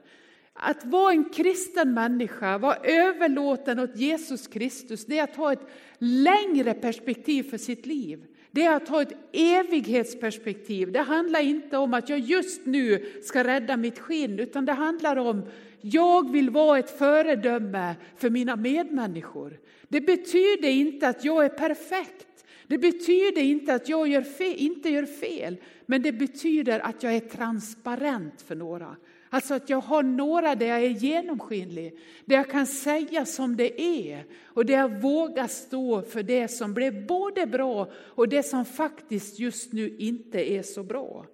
Att 0.67 0.85
vara 0.85 1.13
en 1.13 1.25
kristen 1.25 1.95
människa, 1.95 2.59
vara 2.59 2.77
överlåten 2.77 3.79
åt 3.79 3.97
Jesus 3.97 4.47
Kristus, 4.47 5.07
det 5.07 5.19
är 5.19 5.25
att 5.25 5.37
ha 5.37 5.53
ett 5.53 5.69
längre 5.99 6.75
perspektiv 6.75 7.43
för 7.43 7.59
sitt 7.59 7.87
liv. 7.87 8.25
Det 8.51 8.65
är 8.65 8.77
att 8.77 8.89
ha 8.89 9.03
ett 9.03 9.13
evighetsperspektiv. 9.33 10.93
Det 10.93 11.01
handlar 11.01 11.41
inte 11.41 11.77
om 11.77 11.95
att 11.95 12.09
jag 12.09 12.19
just 12.19 12.67
nu 12.67 13.13
ska 13.23 13.45
rädda 13.45 13.77
mitt 13.77 13.99
skinn, 13.99 14.39
utan 14.39 14.65
det 14.65 14.73
handlar 14.73 15.17
om 15.17 15.43
jag 15.81 16.33
vill 16.33 16.51
vara 16.51 16.79
ett 16.79 16.99
föredöme 16.99 17.97
för 18.17 18.31
mina 18.31 18.57
medmänniskor. 18.57 19.59
Det 19.89 20.01
betyder 20.01 20.69
inte 20.69 21.09
att 21.09 21.25
jag 21.25 21.45
är 21.45 21.49
perfekt. 21.49 22.45
Det 22.67 22.79
betyder 22.79 23.43
inte 23.43 23.75
att 23.75 23.89
jag 23.89 24.09
gör 24.09 24.23
fel, 24.23 24.55
inte 24.57 24.89
gör 24.89 25.07
fel, 25.07 25.57
men 25.87 26.03
det 26.03 26.13
betyder 26.13 26.81
att 26.81 27.03
jag 27.03 27.15
är 27.15 27.21
transparent 27.21 28.43
för 28.43 28.55
några. 28.55 28.97
Alltså 29.35 29.55
att 29.55 29.71
jag 29.71 29.81
har 29.81 30.03
några 30.03 30.55
där 30.55 30.67
jag 30.67 30.83
är 30.85 30.89
genomskinlig, 30.89 31.99
där 32.25 32.37
jag 32.37 32.51
kan 32.51 32.67
säga 32.67 33.27
som 33.27 33.57
det 33.57 33.83
är 33.83 34.25
och 34.45 34.67
där 34.67 34.75
jag 34.75 35.01
vågar 35.01 35.47
stå 35.47 36.03
för 36.03 36.23
det 36.23 36.49
som 36.49 36.75
blev 36.75 37.07
både 37.07 37.47
bra 37.47 37.89
och 37.95 38.29
det 38.29 38.43
som 38.43 38.65
faktiskt 38.65 39.39
just 39.39 39.73
nu 39.73 39.97
inte 39.99 40.53
är 40.53 40.63
så 40.63 40.83
bra. 40.83 41.27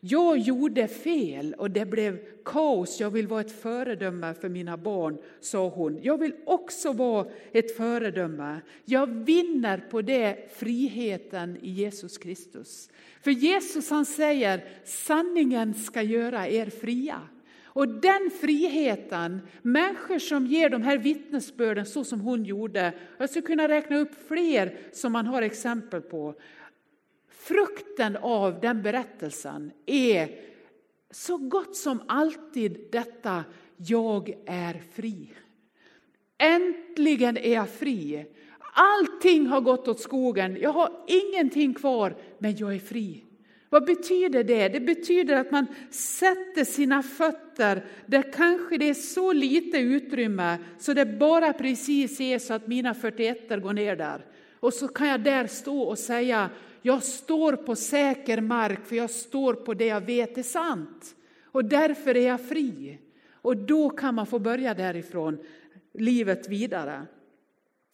Jag 0.00 0.38
gjorde 0.38 0.88
fel 0.88 1.54
och 1.54 1.70
det 1.70 1.86
blev 1.86 2.18
kaos. 2.44 3.00
Jag 3.00 3.10
vill 3.10 3.26
vara 3.26 3.40
ett 3.40 3.60
föredöme 3.60 4.34
för 4.34 4.48
mina 4.48 4.76
barn, 4.76 5.18
sa 5.40 5.68
hon. 5.68 5.98
Jag 6.02 6.18
vill 6.18 6.34
också 6.46 6.92
vara 6.92 7.26
ett 7.52 7.76
föredöme. 7.76 8.60
Jag 8.84 9.06
vinner 9.06 9.84
på 9.90 10.02
det 10.02 10.50
friheten 10.56 11.58
i 11.62 11.70
Jesus 11.70 12.18
Kristus. 12.18 12.90
För 13.22 13.30
Jesus 13.30 13.90
han 13.90 14.06
säger 14.06 14.64
sanningen 14.84 15.74
ska 15.74 16.02
göra 16.02 16.48
er 16.48 16.66
fria. 16.66 17.20
Och 17.72 17.88
den 17.88 18.30
friheten, 18.40 19.40
människor 19.62 20.18
som 20.18 20.46
ger 20.46 20.68
de 20.70 20.82
här 20.82 20.98
vittnesbörden 20.98 21.86
så 21.86 22.04
som 22.04 22.20
hon 22.20 22.44
gjorde, 22.44 22.92
jag 23.18 23.30
skulle 23.30 23.46
kunna 23.46 23.68
räkna 23.68 23.98
upp 23.98 24.28
fler 24.28 24.78
som 24.92 25.12
man 25.12 25.26
har 25.26 25.42
exempel 25.42 26.00
på. 26.00 26.34
Frukten 27.28 28.16
av 28.16 28.60
den 28.60 28.82
berättelsen 28.82 29.72
är 29.86 30.30
så 31.10 31.36
gott 31.36 31.76
som 31.76 32.02
alltid 32.08 32.88
detta, 32.92 33.44
jag 33.76 34.34
är 34.46 34.82
fri. 34.92 35.32
Äntligen 36.38 37.36
är 37.36 37.54
jag 37.54 37.68
fri. 37.70 38.26
Allting 38.72 39.46
har 39.46 39.60
gått 39.60 39.88
åt 39.88 40.00
skogen, 40.00 40.56
jag 40.60 40.70
har 40.70 41.04
ingenting 41.06 41.74
kvar, 41.74 42.16
men 42.38 42.56
jag 42.56 42.74
är 42.74 42.78
fri. 42.78 43.24
Vad 43.70 43.84
betyder 43.84 44.44
det? 44.44 44.68
Det 44.68 44.80
betyder 44.80 45.36
att 45.36 45.50
man 45.50 45.66
sätter 45.90 46.64
sina 46.64 47.02
fötter 47.02 47.84
där 48.06 48.32
kanske 48.32 48.78
det 48.78 48.88
är 48.88 48.94
så 48.94 49.32
lite 49.32 49.78
utrymme 49.78 50.58
så 50.78 50.92
det 50.92 51.06
bara 51.06 51.52
precis 51.52 52.20
är 52.20 52.38
så 52.38 52.54
att 52.54 52.66
mina 52.66 52.94
41 52.94 53.48
går 53.62 53.72
ner 53.72 53.96
där. 53.96 54.24
Och 54.60 54.74
så 54.74 54.88
kan 54.88 55.08
jag 55.08 55.20
där 55.20 55.46
stå 55.46 55.80
och 55.80 55.98
säga, 55.98 56.50
jag 56.82 57.02
står 57.02 57.52
på 57.52 57.76
säker 57.76 58.40
mark 58.40 58.86
för 58.86 58.96
jag 58.96 59.10
står 59.10 59.54
på 59.54 59.74
det 59.74 59.86
jag 59.86 60.00
vet 60.00 60.38
är 60.38 60.42
sant. 60.42 61.14
Och 61.44 61.64
därför 61.64 62.16
är 62.16 62.26
jag 62.26 62.48
fri. 62.48 62.98
Och 63.32 63.56
då 63.56 63.90
kan 63.90 64.14
man 64.14 64.26
få 64.26 64.38
börja 64.38 64.74
därifrån, 64.74 65.38
livet 65.92 66.48
vidare. 66.48 67.06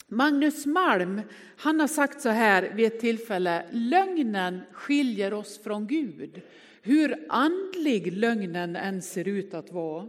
Magnus 0.08 0.66
Malm 0.66 1.20
han 1.56 1.80
har 1.80 1.86
sagt 1.86 2.20
så 2.20 2.28
här 2.28 2.72
vid 2.74 2.86
ett 2.86 3.00
tillfälle, 3.00 3.66
lögnen 3.70 4.60
skiljer 4.72 5.34
oss 5.34 5.62
från 5.62 5.86
Gud, 5.86 6.40
hur 6.82 7.26
andlig 7.28 8.12
lögnen 8.12 8.76
än 8.76 9.02
ser 9.02 9.28
ut 9.28 9.54
att 9.54 9.72
vara. 9.72 10.08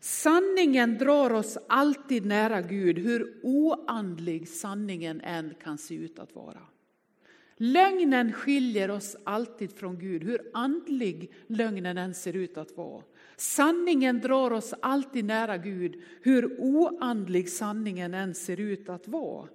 Sanningen 0.00 0.98
drar 0.98 1.32
oss 1.32 1.58
alltid 1.68 2.26
nära 2.26 2.60
Gud, 2.60 2.98
hur 2.98 3.40
oandlig 3.42 4.48
sanningen 4.48 5.20
än 5.20 5.54
kan 5.62 5.78
se 5.78 5.94
ut 5.94 6.18
att 6.18 6.34
vara. 6.34 6.60
Lögnen 7.56 8.32
skiljer 8.32 8.90
oss 8.90 9.16
alltid 9.24 9.72
från 9.72 9.98
Gud, 9.98 10.24
hur 10.24 10.50
andlig 10.54 11.32
lögnen 11.46 11.98
än 11.98 12.14
ser 12.14 12.36
ut 12.36 12.56
att 12.56 12.76
vara. 12.76 13.02
Sanningen 13.36 14.20
drar 14.20 14.50
oss 14.50 14.74
alltid 14.82 15.24
nära 15.24 15.58
Gud, 15.58 16.02
hur 16.22 16.60
oandlig 16.60 17.48
sanningen 17.48 18.14
än 18.14 18.34
ser 18.34 18.60
ut 18.60 18.88
att 18.88 19.08
vara. 19.08 19.48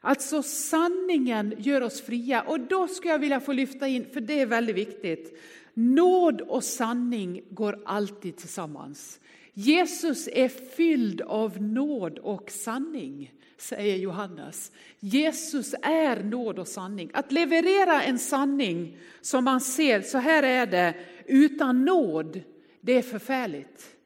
Alltså 0.00 0.42
sanningen 0.42 1.54
gör 1.58 1.80
oss 1.80 2.00
fria 2.00 2.42
och 2.42 2.60
då 2.60 2.88
skulle 2.88 3.12
jag 3.12 3.18
vilja 3.18 3.40
få 3.40 3.52
lyfta 3.52 3.88
in, 3.88 4.06
för 4.12 4.20
det 4.20 4.40
är 4.40 4.46
väldigt 4.46 4.76
viktigt. 4.76 5.38
Nåd 5.74 6.40
och 6.40 6.64
sanning 6.64 7.42
går 7.50 7.82
alltid 7.84 8.36
tillsammans. 8.36 9.20
Jesus 9.54 10.28
är 10.32 10.48
fylld 10.48 11.20
av 11.20 11.62
nåd 11.62 12.18
och 12.18 12.50
sanning, 12.50 13.32
säger 13.56 13.96
Johannes. 13.96 14.72
Jesus 15.00 15.74
är 15.82 16.24
nåd 16.24 16.58
och 16.58 16.68
sanning. 16.68 17.10
Att 17.14 17.32
leverera 17.32 18.02
en 18.02 18.18
sanning 18.18 18.96
som 19.20 19.44
man 19.44 19.60
ser, 19.60 20.00
så 20.00 20.18
här 20.18 20.42
är 20.42 20.66
det, 20.66 20.94
utan 21.26 21.84
nåd, 21.84 22.40
det 22.84 22.92
är 22.92 23.02
förfärligt. 23.02 23.96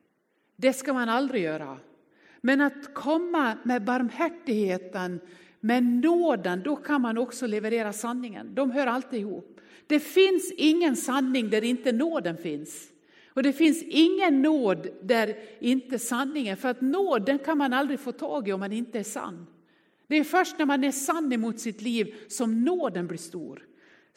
Det 0.57 0.73
ska 0.73 0.93
man 0.93 1.09
aldrig 1.09 1.43
göra. 1.43 1.79
Men 2.41 2.61
att 2.61 2.95
komma 2.95 3.59
med 3.63 3.85
barmhärtigheten, 3.85 5.21
med 5.61 5.85
nåden, 5.85 6.63
då 6.65 6.77
kan 6.77 7.01
man 7.01 7.19
också 7.19 7.47
leverera 7.47 7.93
sanningen. 7.93 8.55
De 8.55 8.71
hör 8.71 8.87
alltid 8.87 9.21
ihop. 9.21 9.61
Det 9.87 10.01
finns 10.01 10.53
ingen 10.57 10.97
sanning 10.97 11.51
där 11.51 11.65
inte 11.65 11.93
nåden 11.93 12.37
finns. 12.37 12.89
Och 13.29 13.43
det 13.43 13.53
finns 13.53 13.83
ingen 13.83 14.43
nåd 14.43 14.89
där 15.03 15.37
inte 15.61 15.99
sanningen, 15.99 16.57
för 16.57 16.69
att 16.69 16.81
nåden 16.81 17.39
kan 17.39 17.59
man 17.59 17.73
aldrig 17.73 18.01
få 18.01 18.13
tag 18.13 18.49
i 18.49 18.53
om 18.53 18.61
man 18.61 18.73
inte 18.73 18.99
är 18.99 19.05
sann. 19.05 19.47
Det 20.07 20.17
är 20.17 20.25
först 20.25 20.59
när 20.59 20.67
man 20.67 20.85
är 20.85 20.93
sann 20.93 21.33
emot 21.33 21.61
sitt 21.61 21.83
liv 21.83 22.15
som 22.29 22.65
nåden 22.65 23.07
blir 23.07 23.19
stor. 23.19 23.63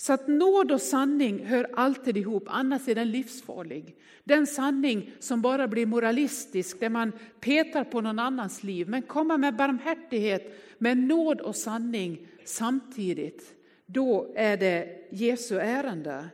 Så 0.01 0.13
att 0.13 0.27
nåd 0.27 0.71
och 0.71 0.81
sanning 0.81 1.45
hör 1.45 1.67
alltid 1.73 2.17
ihop, 2.17 2.43
annars 2.47 2.87
är 2.87 2.95
den 2.95 3.11
livsfarlig. 3.11 3.95
Den 4.23 4.47
sanning 4.47 5.11
som 5.19 5.41
bara 5.41 5.67
blir 5.67 5.85
moralistisk, 5.85 6.79
där 6.79 6.89
man 6.89 7.11
petar 7.39 7.83
på 7.83 8.01
någon 8.01 8.19
annans 8.19 8.63
liv. 8.63 8.89
Men 8.89 9.01
komma 9.01 9.37
med 9.37 9.55
barmhärtighet, 9.55 10.75
med 10.77 10.97
nåd 10.97 11.41
och 11.41 11.55
sanning 11.55 12.27
samtidigt, 12.45 13.53
då 13.85 14.33
är 14.35 14.57
det 14.57 15.07
Jesu 15.11 15.59
ärende. 15.59 16.29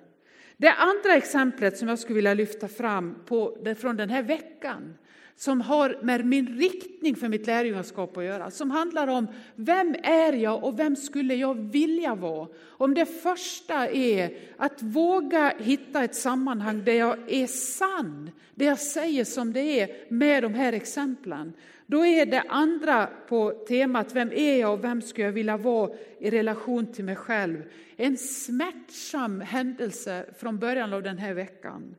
Det 0.57 0.71
andra 0.71 1.15
exemplet 1.15 1.77
som 1.77 1.87
jag 1.87 1.99
skulle 1.99 2.15
vilja 2.15 2.33
lyfta 2.33 2.67
fram 2.67 3.15
på, 3.25 3.57
från 3.79 3.97
den 3.97 4.09
här 4.09 4.23
veckan, 4.23 4.93
som 5.35 5.61
har 5.61 5.97
med 6.01 6.25
min 6.25 6.47
riktning 6.59 7.15
för 7.15 7.29
mitt 7.29 7.47
lärjungaskap 7.47 8.17
att 8.17 8.23
göra, 8.23 8.51
som 8.51 8.71
handlar 8.71 9.07
om 9.07 9.27
vem 9.55 9.95
är 10.03 10.33
jag 10.33 10.63
och 10.63 10.79
vem 10.79 10.95
skulle 10.95 11.35
jag 11.35 11.71
vilja 11.71 12.15
vara? 12.15 12.47
Om 12.67 12.93
det 12.93 13.05
första 13.05 13.89
är 13.89 14.37
att 14.57 14.81
våga 14.81 15.53
hitta 15.59 16.03
ett 16.03 16.15
sammanhang 16.15 16.83
där 16.83 16.93
jag 16.93 17.17
är 17.27 17.47
sann, 17.47 18.31
där 18.55 18.65
jag 18.65 18.79
säger 18.79 19.25
som 19.25 19.53
det 19.53 19.79
är 19.79 20.13
med 20.13 20.43
de 20.43 20.53
här 20.53 20.73
exemplen. 20.73 21.53
Då 21.87 22.05
är 22.05 22.25
det 22.25 22.43
andra 22.49 23.09
på 23.29 23.51
temat 23.67 24.15
vem 24.15 24.31
är 24.31 24.59
jag 24.59 24.73
och 24.73 24.83
vem 24.83 25.01
skulle 25.01 25.25
jag 25.25 25.33
vilja 25.33 25.57
vara 25.57 25.91
i 26.19 26.29
relation 26.29 26.93
till 26.93 27.05
mig 27.05 27.15
själv. 27.15 27.63
En 27.97 28.17
smärtsam 28.17 29.41
händelse 29.41 30.25
från 30.37 30.59
början 30.59 30.93
av 30.93 31.03
den 31.03 31.17
här 31.17 31.33
veckan. 31.33 31.95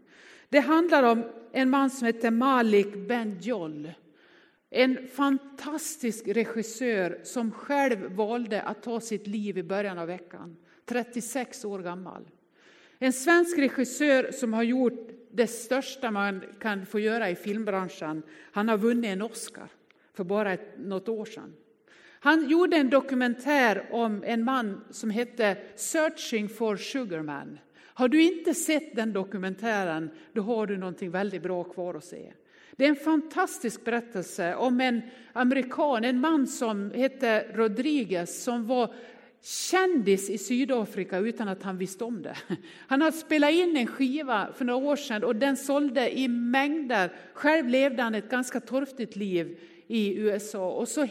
Det 0.48 0.60
handlar 0.60 1.02
om 1.02 1.24
en 1.52 1.70
man 1.70 1.90
som 1.90 2.06
heter 2.06 2.30
Malik 2.30 2.94
Benjol. 2.94 3.92
En 4.70 5.08
fantastisk 5.08 6.28
regissör 6.28 7.20
som 7.22 7.52
själv 7.52 8.12
valde 8.12 8.62
att 8.62 8.82
ta 8.82 9.00
sitt 9.00 9.26
liv 9.26 9.58
i 9.58 9.62
början 9.62 9.98
av 9.98 10.06
veckan. 10.06 10.56
36 10.84 11.64
år 11.64 11.78
gammal. 11.78 12.28
En 12.98 13.12
svensk 13.12 13.58
regissör 13.58 14.32
som 14.32 14.52
har 14.52 14.62
gjort 14.62 15.08
det 15.30 15.46
största 15.46 16.10
man 16.10 16.42
kan 16.60 16.86
få 16.86 17.00
göra 17.00 17.30
i 17.30 17.34
filmbranschen. 17.34 18.22
Han 18.52 18.68
har 18.68 18.78
vunnit 18.78 19.10
en 19.10 19.22
Oscar 19.22 19.68
för 20.14 20.24
bara 20.24 20.52
ett, 20.52 20.78
något 20.78 21.08
år 21.08 21.24
sedan. 21.24 21.54
Han 22.20 22.48
gjorde 22.48 22.76
en 22.76 22.90
dokumentär 22.90 23.88
om 23.90 24.24
en 24.24 24.44
man 24.44 24.84
som 24.90 25.10
hette 25.10 25.56
Searching 25.76 26.48
for 26.48 26.76
Sugarman. 26.76 27.58
Har 27.96 28.08
du 28.08 28.22
inte 28.22 28.54
sett 28.54 28.96
den 28.96 29.12
dokumentären, 29.12 30.10
då 30.32 30.42
har 30.42 30.66
du 30.66 30.76
någonting 30.76 31.10
väldigt 31.10 31.42
bra 31.42 31.64
kvar 31.64 31.94
att 31.94 32.04
se. 32.04 32.32
Det 32.76 32.84
är 32.84 32.88
en 32.88 32.96
fantastisk 32.96 33.84
berättelse 33.84 34.54
om 34.54 34.80
en 34.80 35.02
amerikan, 35.32 36.04
en 36.04 36.20
man 36.20 36.46
som 36.46 36.90
hette 36.90 37.46
Rodriguez 37.54 38.42
som 38.42 38.66
var 38.66 38.94
kändis 39.42 40.30
i 40.30 40.38
Sydafrika 40.38 41.18
utan 41.18 41.48
att 41.48 41.62
han 41.62 41.78
visste 41.78 42.04
om 42.04 42.22
det. 42.22 42.36
Han 42.88 43.02
hade 43.02 43.16
spelat 43.16 43.52
in 43.52 43.76
en 43.76 43.86
skiva 43.86 44.48
för 44.54 44.64
några 44.64 44.86
år 44.86 44.96
sedan 44.96 45.24
och 45.24 45.36
den 45.36 45.56
sålde 45.56 46.18
i 46.18 46.28
mängder. 46.28 47.12
Själv 47.32 47.68
levde 47.68 48.02
han 48.02 48.14
ett 48.14 48.30
ganska 48.30 48.60
torftigt 48.60 49.16
liv 49.16 49.58
i 49.86 50.14
USA 50.18 50.70
och 50.70 50.88
så 50.88 51.04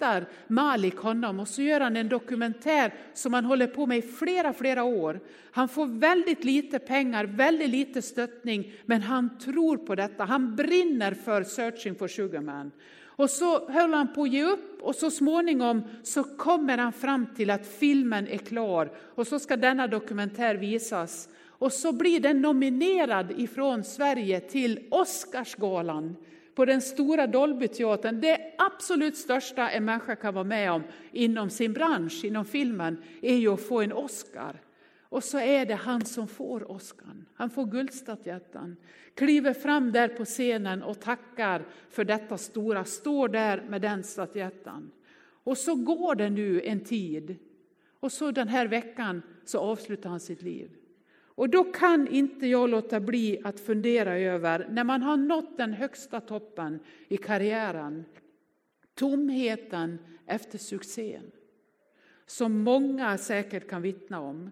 hittar 0.00 0.26
Malik 0.48 0.96
honom 0.96 1.40
och 1.40 1.48
så 1.48 1.62
gör 1.62 1.80
han 1.80 1.96
en 1.96 2.08
dokumentär 2.08 2.94
som 3.14 3.34
han 3.34 3.44
håller 3.44 3.66
på 3.66 3.86
med 3.86 3.98
i 3.98 4.02
flera, 4.02 4.52
flera 4.52 4.84
år. 4.84 5.20
Han 5.50 5.68
får 5.68 5.86
väldigt 5.86 6.44
lite 6.44 6.78
pengar, 6.78 7.24
väldigt 7.24 7.70
lite 7.70 8.02
stöttning, 8.02 8.72
men 8.86 9.02
han 9.02 9.38
tror 9.38 9.76
på 9.76 9.94
detta. 9.94 10.24
Han 10.24 10.56
brinner 10.56 11.14
för 11.14 11.44
Searching 11.44 11.94
for 11.94 12.08
Sugarman. 12.08 12.72
Och 13.04 13.30
så 13.30 13.68
höll 13.68 13.94
han 13.94 14.14
på 14.14 14.22
att 14.22 14.32
ge 14.32 14.44
upp 14.44 14.82
och 14.82 14.94
så 14.94 15.10
småningom 15.10 15.82
så 16.02 16.24
kommer 16.24 16.78
han 16.78 16.92
fram 16.92 17.26
till 17.36 17.50
att 17.50 17.66
filmen 17.66 18.28
är 18.28 18.38
klar 18.38 18.90
och 19.14 19.26
så 19.26 19.38
ska 19.38 19.56
denna 19.56 19.86
dokumentär 19.86 20.54
visas. 20.54 21.28
Och 21.48 21.72
så 21.72 21.92
blir 21.92 22.20
den 22.20 22.40
nominerad 22.40 23.32
ifrån 23.36 23.84
Sverige 23.84 24.40
till 24.40 24.80
Oscarsgalan 24.90 26.16
på 26.54 26.64
den 26.64 26.80
stora 26.80 27.26
Dolbyteatern. 27.26 28.20
Det 28.20 28.54
absolut 28.58 29.16
största 29.16 29.70
en 29.70 29.84
människa 29.84 30.16
kan 30.16 30.34
vara 30.34 30.44
med 30.44 30.72
om 30.72 30.82
inom 31.12 31.50
sin 31.50 31.72
bransch, 31.72 32.24
inom 32.24 32.44
filmen, 32.44 33.02
är 33.22 33.36
ju 33.36 33.48
att 33.48 33.60
få 33.60 33.80
en 33.80 33.92
Oscar. 33.92 34.60
Och 35.02 35.24
så 35.24 35.38
är 35.38 35.66
det 35.66 35.74
han 35.74 36.04
som 36.04 36.28
får 36.28 36.70
Oscarn. 36.70 37.26
Han 37.34 37.50
får 37.50 37.66
guldstatyetten, 37.66 38.76
kliver 39.14 39.52
fram 39.52 39.92
där 39.92 40.08
på 40.08 40.24
scenen 40.24 40.82
och 40.82 41.00
tackar 41.00 41.66
för 41.90 42.04
detta 42.04 42.38
stora, 42.38 42.84
står 42.84 43.28
där 43.28 43.62
med 43.68 43.82
den 43.82 44.02
statyetten. 44.02 44.90
Och 45.44 45.58
så 45.58 45.74
går 45.74 46.14
det 46.14 46.30
nu 46.30 46.62
en 46.62 46.80
tid 46.80 47.36
och 48.00 48.12
så 48.12 48.30
den 48.30 48.48
här 48.48 48.66
veckan 48.66 49.22
så 49.44 49.58
avslutar 49.58 50.10
han 50.10 50.20
sitt 50.20 50.42
liv. 50.42 50.70
Och 51.40 51.48
då 51.48 51.64
kan 51.64 52.08
inte 52.08 52.46
jag 52.46 52.70
låta 52.70 53.00
bli 53.00 53.40
att 53.44 53.60
fundera 53.60 54.18
över, 54.18 54.66
när 54.70 54.84
man 54.84 55.02
har 55.02 55.16
nått 55.16 55.56
den 55.56 55.72
högsta 55.72 56.20
toppen 56.20 56.80
i 57.08 57.16
karriären, 57.16 58.04
tomheten 58.94 59.98
efter 60.26 60.58
succén. 60.58 61.30
Som 62.26 62.62
många 62.62 63.18
säkert 63.18 63.68
kan 63.68 63.82
vittna 63.82 64.20
om. 64.20 64.50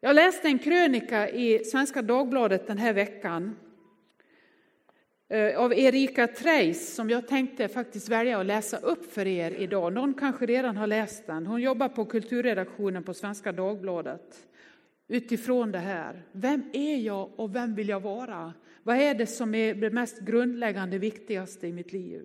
Jag 0.00 0.14
läste 0.14 0.48
en 0.48 0.58
krönika 0.58 1.30
i 1.30 1.64
Svenska 1.64 2.02
Dagbladet 2.02 2.66
den 2.66 2.78
här 2.78 2.92
veckan 2.92 3.56
eh, 5.28 5.60
av 5.60 5.72
Erika 5.72 6.26
Treis 6.26 6.94
som 6.94 7.10
jag 7.10 7.28
tänkte 7.28 7.68
faktiskt 7.68 8.08
välja 8.08 8.40
att 8.40 8.46
läsa 8.46 8.76
upp 8.76 9.12
för 9.12 9.26
er 9.26 9.50
idag. 9.50 9.92
Någon 9.92 10.14
kanske 10.14 10.46
redan 10.46 10.76
har 10.76 10.86
läst 10.86 11.26
den. 11.26 11.46
Hon 11.46 11.62
jobbar 11.62 11.88
på 11.88 12.04
kulturredaktionen 12.04 13.02
på 13.02 13.14
Svenska 13.14 13.52
Dagbladet 13.52 14.46
utifrån 15.10 15.72
det 15.72 15.78
här. 15.78 16.22
Vem 16.32 16.62
är 16.72 16.96
jag 16.96 17.30
och 17.36 17.54
vem 17.54 17.74
vill 17.74 17.88
jag 17.88 18.00
vara? 18.00 18.54
Vad 18.82 18.96
är 18.96 19.14
det 19.14 19.26
som 19.26 19.54
är 19.54 19.74
det 19.74 19.90
mest 19.90 20.20
grundläggande, 20.20 20.98
viktigaste 20.98 21.66
i 21.66 21.72
mitt 21.72 21.92
liv? 21.92 22.22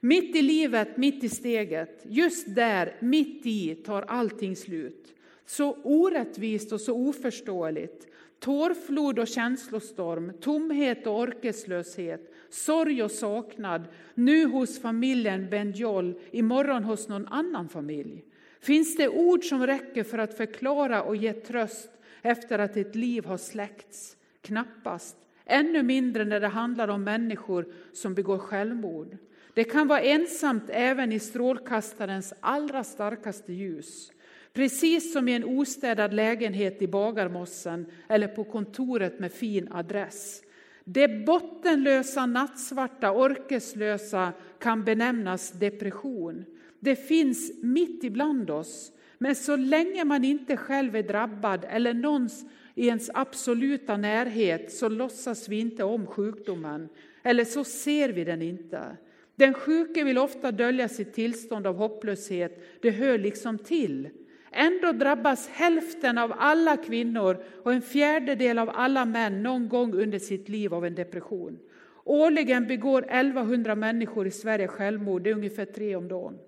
Mitt 0.00 0.36
i 0.36 0.42
livet, 0.42 0.96
mitt 0.96 1.24
i 1.24 1.28
steget, 1.28 2.02
just 2.08 2.54
där, 2.54 2.96
mitt 3.00 3.46
i, 3.46 3.74
tar 3.74 4.02
allting 4.02 4.56
slut. 4.56 5.14
Så 5.46 5.76
orättvist 5.82 6.72
och 6.72 6.80
så 6.80 6.94
oförståeligt. 6.94 8.06
Tårflod 8.38 9.18
och 9.18 9.28
känslostorm, 9.28 10.32
tomhet 10.40 11.06
och 11.06 11.18
orkeslöshet, 11.18 12.34
sorg 12.50 13.02
och 13.02 13.10
saknad, 13.10 13.82
nu 14.14 14.46
hos 14.46 14.80
familjen 14.80 15.50
Benjol, 15.50 16.14
imorgon 16.30 16.84
hos 16.84 17.08
någon 17.08 17.26
annan 17.26 17.68
familj. 17.68 18.24
Finns 18.60 18.96
det 18.96 19.08
ord 19.08 19.44
som 19.44 19.66
räcker 19.66 20.04
för 20.04 20.18
att 20.18 20.36
förklara 20.36 21.02
och 21.02 21.16
ge 21.16 21.32
tröst 21.32 21.90
efter 22.22 22.58
att 22.58 22.76
ett 22.76 22.94
liv 22.94 23.24
har 23.24 23.36
släckts? 23.36 24.16
Knappast. 24.40 25.16
Ännu 25.44 25.82
mindre 25.82 26.24
när 26.24 26.40
det 26.40 26.48
handlar 26.48 26.88
om 26.88 27.04
människor 27.04 27.66
som 27.92 28.14
begår 28.14 28.38
självmord. 28.38 29.16
Det 29.54 29.64
kan 29.64 29.88
vara 29.88 30.00
ensamt 30.00 30.64
även 30.68 31.12
i 31.12 31.18
strålkastarens 31.18 32.34
allra 32.40 32.84
starkaste 32.84 33.52
ljus. 33.52 34.12
Precis 34.52 35.12
som 35.12 35.28
i 35.28 35.34
en 35.34 35.44
ostädad 35.44 36.14
lägenhet 36.14 36.82
i 36.82 36.86
Bagarmossen 36.88 37.86
eller 38.08 38.28
på 38.28 38.44
kontoret 38.44 39.20
med 39.20 39.32
fin 39.32 39.68
adress. 39.72 40.42
Det 40.84 41.08
bottenlösa, 41.08 42.26
nattsvarta, 42.26 43.12
orkeslösa 43.12 44.32
kan 44.58 44.84
benämnas 44.84 45.52
depression. 45.52 46.44
Det 46.80 46.96
finns 46.96 47.52
mitt 47.62 48.04
ibland 48.04 48.50
oss, 48.50 48.92
men 49.22 49.34
så 49.34 49.56
länge 49.56 50.04
man 50.04 50.24
inte 50.24 50.56
själv 50.56 50.96
är 50.96 51.02
drabbad 51.02 51.66
eller 51.68 51.94
någons 51.94 52.44
i 52.74 52.86
ens 52.86 53.10
absoluta 53.14 53.96
närhet 53.96 54.72
så 54.72 54.88
låtsas 54.88 55.48
vi 55.48 55.60
inte 55.60 55.84
om 55.84 56.06
sjukdomen, 56.06 56.88
eller 57.22 57.44
så 57.44 57.64
ser 57.64 58.08
vi 58.08 58.24
den 58.24 58.42
inte. 58.42 58.96
Den 59.36 59.54
sjuke 59.54 60.04
vill 60.04 60.18
ofta 60.18 60.52
dölja 60.52 60.88
sitt 60.88 61.14
tillstånd 61.14 61.66
av 61.66 61.76
hopplöshet, 61.76 62.80
det 62.80 62.90
hör 62.90 63.18
liksom 63.18 63.58
till. 63.58 64.08
Ändå 64.52 64.92
drabbas 64.92 65.48
hälften 65.48 66.18
av 66.18 66.32
alla 66.36 66.76
kvinnor 66.76 67.44
och 67.62 67.72
en 67.72 67.82
fjärdedel 67.82 68.58
av 68.58 68.70
alla 68.74 69.04
män 69.04 69.42
någon 69.42 69.68
gång 69.68 69.94
under 69.94 70.18
sitt 70.18 70.48
liv 70.48 70.74
av 70.74 70.86
en 70.86 70.94
depression. 70.94 71.58
Årligen 72.04 72.66
begår 72.66 73.04
1100 73.10 73.74
människor 73.74 74.26
i 74.26 74.30
Sverige 74.30 74.68
självmord, 74.68 75.22
det 75.22 75.30
är 75.30 75.34
ungefär 75.34 75.64
tre 75.64 75.96
om 75.96 76.08
dagen. 76.08 76.38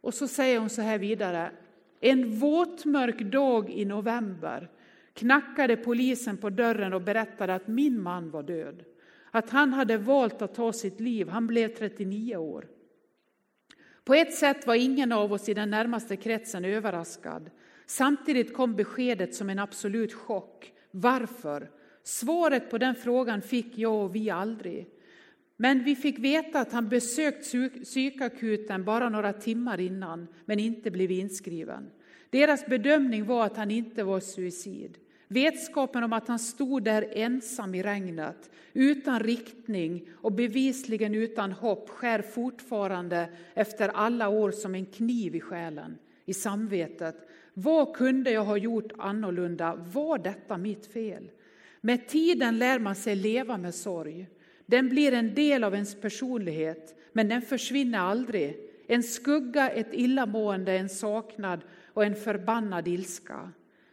Och 0.00 0.14
så 0.14 0.28
säger 0.28 0.58
hon 0.58 0.70
så 0.70 0.82
här 0.82 0.98
vidare. 0.98 1.50
En 2.00 2.38
våtmörk 2.38 3.20
dag 3.20 3.70
i 3.70 3.84
november 3.84 4.70
knackade 5.14 5.76
polisen 5.76 6.36
på 6.36 6.50
dörren 6.50 6.92
och 6.92 7.02
berättade 7.02 7.54
att 7.54 7.68
min 7.68 8.02
man 8.02 8.30
var 8.30 8.42
död. 8.42 8.84
Att 9.30 9.50
han 9.50 9.72
hade 9.72 9.98
valt 9.98 10.42
att 10.42 10.54
ta 10.54 10.72
sitt 10.72 11.00
liv. 11.00 11.28
Han 11.28 11.46
blev 11.46 11.68
39 11.68 12.36
år. 12.36 12.66
På 14.04 14.14
ett 14.14 14.34
sätt 14.34 14.66
var 14.66 14.74
ingen 14.74 15.12
av 15.12 15.32
oss 15.32 15.48
i 15.48 15.54
den 15.54 15.70
närmaste 15.70 16.16
kretsen 16.16 16.64
överraskad. 16.64 17.50
Samtidigt 17.86 18.54
kom 18.54 18.76
beskedet 18.76 19.34
som 19.34 19.50
en 19.50 19.58
absolut 19.58 20.14
chock. 20.14 20.72
Varför? 20.90 21.70
Svaret 22.02 22.70
på 22.70 22.78
den 22.78 22.94
frågan 22.94 23.42
fick 23.42 23.78
jag 23.78 24.04
och 24.04 24.14
vi 24.14 24.30
aldrig. 24.30 24.88
Men 25.56 25.84
vi 25.84 25.96
fick 25.96 26.18
veta 26.18 26.60
att 26.60 26.72
han 26.72 26.88
besökt 26.88 27.52
psykakuten 27.82 28.84
bara 28.84 29.08
några 29.08 29.32
timmar 29.32 29.80
innan, 29.80 30.28
men 30.44 30.58
inte 30.58 30.90
blev 30.90 31.10
inskriven. 31.10 31.90
Deras 32.30 32.66
bedömning 32.66 33.26
var 33.26 33.46
att 33.46 33.56
han 33.56 33.70
inte 33.70 34.04
var 34.04 34.20
suicid. 34.20 34.98
Vetskapen 35.28 36.04
om 36.04 36.12
att 36.12 36.28
han 36.28 36.38
stod 36.38 36.82
där 36.82 37.08
ensam 37.12 37.74
i 37.74 37.82
regnet, 37.82 38.50
utan 38.72 39.20
riktning 39.20 40.08
och 40.14 40.32
bevisligen 40.32 41.14
utan 41.14 41.52
hopp 41.52 41.88
skär 41.88 42.22
fortfarande 42.22 43.28
efter 43.54 43.88
alla 43.88 44.28
år 44.28 44.50
som 44.50 44.74
en 44.74 44.86
kniv 44.86 45.34
i 45.34 45.40
själen, 45.40 45.98
i 46.24 46.34
samvetet. 46.34 47.28
Vad 47.54 47.96
kunde 47.96 48.30
jag 48.30 48.44
ha 48.44 48.56
gjort 48.56 48.92
annorlunda? 48.98 49.74
Var 49.74 50.18
detta 50.18 50.58
mitt 50.58 50.86
fel? 50.86 51.30
Med 51.80 52.08
tiden 52.08 52.58
lär 52.58 52.78
man 52.78 52.94
sig 52.94 53.16
leva 53.16 53.58
med 53.58 53.74
sorg. 53.74 54.26
Den 54.66 54.88
blir 54.88 55.12
en 55.12 55.34
del 55.34 55.64
av 55.64 55.74
ens 55.74 55.94
personlighet, 56.00 56.94
men 57.12 57.28
den 57.28 57.42
försvinner 57.42 57.98
aldrig. 57.98 58.56
En 58.86 59.02
skugga, 59.02 59.70
ett 59.70 59.94
illamående, 59.94 60.72
en 60.72 60.88
saknad 60.88 61.60
och 61.92 62.04
en 62.04 62.14
förbannad 62.14 62.88
ilska. 62.88 63.52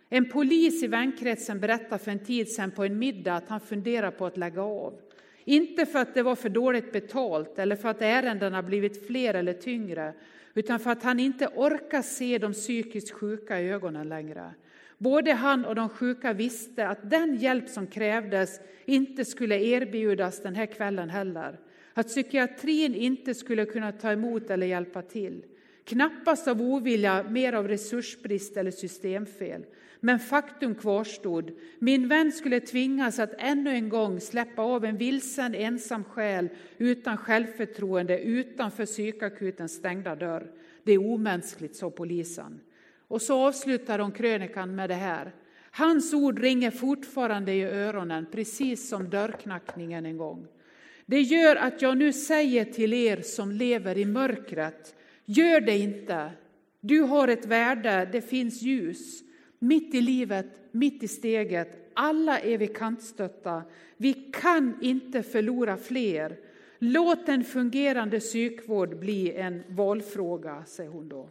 En 0.10 0.30
polis 0.30 0.84
i 0.84 0.88
vänkretsen 0.88 1.60
berättade 1.60 2.04
för 2.04 2.12
en 2.12 2.26
tid 2.26 2.50
sedan 2.50 2.72
på 2.72 2.84
en 2.84 3.00
middag 3.00 3.36
att 3.36 3.50
han 3.50 3.60
funderar 3.60 4.12
på 4.12 4.26
att 4.26 4.38
lägga 4.38 4.62
av. 4.62 5.00
Inte 5.46 5.86
för 5.86 6.00
att 6.00 6.14
det 6.14 6.24
var 6.24 6.36
för 6.36 6.50
dåligt 6.50 6.92
betalt 6.92 7.60
eller 7.60 7.76
för 7.76 7.90
att 7.90 8.02
ärendena 8.02 8.64
blivit 8.64 9.08
fler 9.08 9.34
eller 9.34 9.54
tyngre, 9.54 10.14
utan 10.54 10.80
för 10.80 10.92
att 10.92 11.04
han 11.04 11.20
inte 11.20 11.48
orkar 11.48 12.02
se 12.02 12.38
de 12.38 12.54
psykiskt 12.54 13.12
sjuka 13.12 13.62
i 13.62 13.70
ögonen 13.70 14.10
längre. 14.10 14.54
Både 14.98 15.34
han 15.34 15.66
och 15.66 15.76
de 15.76 15.90
sjuka 15.90 16.34
visste 16.34 16.88
att 16.88 17.10
den 17.10 17.36
hjälp 17.36 17.70
som 17.70 17.88
krävdes 17.88 18.60
inte 18.86 19.26
skulle 19.26 19.60
erbjudas 19.60 20.42
den 20.42 20.56
här 20.56 20.66
kvällen 20.66 21.10
heller. 21.10 21.60
Att 21.94 22.08
psykiatrin 22.08 22.96
inte 22.96 23.34
skulle 23.34 23.66
kunna 23.66 23.92
ta 23.92 24.12
emot 24.12 24.50
eller 24.50 24.68
hjälpa 24.68 25.02
till. 25.02 25.46
Knappast 25.84 26.48
av 26.48 26.62
ovilja, 26.62 27.26
mer 27.30 27.54
av 27.54 27.68
resursbrist 27.68 28.58
eller 28.58 28.72
systemfel. 28.72 29.66
Men 30.00 30.20
faktum 30.20 30.76
kvarstod. 30.76 31.52
Min 31.80 32.08
vän 32.08 32.32
skulle 32.32 32.60
tvingas 32.60 33.20
att 33.20 33.34
ännu 33.38 33.70
en 33.70 33.90
gång 33.90 34.20
släppa 34.20 34.62
av 34.62 34.86
en 34.86 34.98
vilsen 34.98 35.56
ensam 35.56 36.04
själ 36.04 36.50
utan 36.78 37.18
självförtroende 37.18 38.20
utanför 38.20 38.86
psykakutens 38.86 39.74
stängda 39.74 40.16
dörr. 40.16 40.52
Det 40.84 40.92
är 40.92 41.06
omänskligt, 41.06 41.76
sa 41.76 41.90
polisen. 41.90 42.60
Och 43.13 43.21
så 43.21 43.47
avslutar 43.47 43.97
de 43.97 44.12
krönikan 44.12 44.76
med 44.76 44.89
det 44.89 44.95
här. 44.95 45.32
Hans 45.71 46.13
ord 46.13 46.39
ringer 46.39 46.71
fortfarande 46.71 47.54
i 47.54 47.63
öronen, 47.63 48.26
precis 48.32 48.89
som 48.89 49.10
dörrknackningen 49.10 50.06
en 50.06 50.17
gång. 50.17 50.47
Det 51.06 51.21
gör 51.21 51.56
att 51.56 51.82
jag 51.82 51.97
nu 51.97 52.13
säger 52.13 52.65
till 52.65 52.93
er 52.93 53.21
som 53.21 53.52
lever 53.52 53.97
i 53.97 54.06
mörkret, 54.06 54.95
gör 55.26 55.62
det 55.62 55.78
inte. 55.78 56.32
Du 56.80 57.02
har 57.02 57.28
ett 57.28 57.45
värde, 57.45 58.10
det 58.12 58.21
finns 58.21 58.62
ljus. 58.62 59.23
Mitt 59.60 59.95
i 59.95 60.02
livet, 60.02 60.47
mitt 60.71 61.04
i 61.04 61.08
steget, 61.08 61.91
alla 61.93 62.39
är 62.39 62.58
vi 62.58 62.67
kantstötta. 62.67 63.63
Vi 63.97 64.13
kan 64.13 64.78
inte 64.82 65.23
förlora 65.23 65.78
fler. 65.78 66.38
Låt 66.80 67.30
en 67.30 67.43
fungerande 67.43 68.19
psykvård 68.19 68.99
bli 68.99 69.32
en 69.32 69.63
valfråga, 69.67 70.63
säger 70.65 70.89
hon 70.89 71.10
då. 71.10 71.30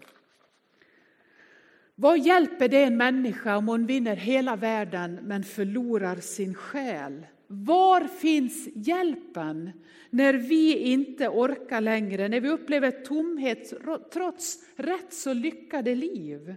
Vad 1.94 2.18
hjälper 2.18 2.68
det 2.68 2.82
en 2.82 2.96
människa 2.96 3.56
om 3.56 3.68
hon 3.68 3.86
vinner 3.86 4.16
hela 4.16 4.56
världen 4.56 5.18
men 5.22 5.44
förlorar 5.44 6.16
sin 6.16 6.54
själ? 6.54 7.26
Var 7.46 8.00
finns 8.00 8.68
hjälpen 8.74 9.70
när 10.10 10.34
vi 10.34 10.78
inte 10.78 11.28
orkar 11.28 11.80
längre, 11.80 12.28
när 12.28 12.40
vi 12.40 12.48
upplever 12.48 12.90
tomhet 12.90 13.72
trots 14.12 14.58
rätt 14.76 15.12
så 15.12 15.32
lyckade 15.32 15.94
liv? 15.94 16.54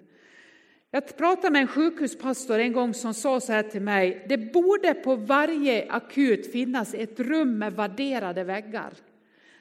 Jag 0.92 1.18
pratade 1.18 1.52
med 1.52 1.62
en 1.62 1.68
sjukhuspastor 1.68 2.60
en 2.60 2.74
gång 2.74 2.94
som 2.94 3.14
sa 3.14 3.40
så 3.40 3.52
här 3.52 3.64
till 3.64 3.82
mig. 3.82 4.26
Det 4.30 4.38
borde 4.38 4.94
på 4.94 5.16
varje 5.16 5.92
akut 5.92 6.52
finnas 6.52 6.94
ett 6.94 7.20
rum 7.20 7.58
med 7.58 7.74
vadderade 7.74 8.44
väggar. 8.44 8.94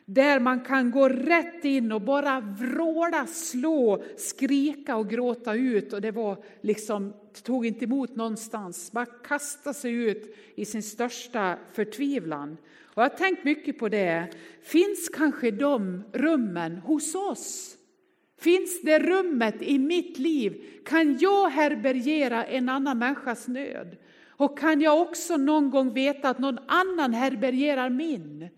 Där 0.06 0.40
man 0.40 0.60
kan 0.60 0.90
gå 0.90 1.08
rätt 1.08 1.64
in 1.64 1.92
och 1.92 2.00
bara 2.00 2.40
vråla, 2.40 3.26
slå, 3.26 4.02
skrika 4.16 4.96
och 4.96 5.10
gråta 5.10 5.54
ut. 5.54 5.92
Och 5.92 6.00
det 6.00 6.10
var 6.10 6.44
liksom, 6.60 7.12
tog 7.42 7.66
inte 7.66 7.84
emot 7.84 8.16
någonstans. 8.16 8.92
Bara 8.92 9.06
kasta 9.06 9.72
sig 9.72 9.92
ut 9.92 10.36
i 10.54 10.64
sin 10.64 10.82
största 10.82 11.58
förtvivlan. 11.72 12.56
Och 12.94 13.02
jag 13.02 13.10
har 13.10 13.16
tänkt 13.16 13.44
mycket 13.44 13.78
på 13.78 13.88
det. 13.88 14.28
Finns 14.62 15.08
kanske 15.08 15.50
de 15.50 16.04
rummen 16.12 16.78
hos 16.78 17.14
oss? 17.14 17.76
Finns 18.38 18.82
det 18.82 18.98
rummet 18.98 19.62
i 19.62 19.78
mitt 19.78 20.18
liv? 20.18 20.64
Kan 20.84 21.18
jag 21.18 21.48
härbärgera 21.48 22.44
en 22.44 22.68
annan 22.68 22.98
människas 22.98 23.48
nöd? 23.48 23.96
Och 24.28 24.58
kan 24.58 24.80
jag 24.80 25.00
också 25.00 25.36
någon 25.36 25.70
gång 25.70 25.94
veta 25.94 26.28
att 26.28 26.38
någon 26.38 26.58
annan 26.66 27.14
härbärgerar 27.14 27.90
min? 27.90 28.48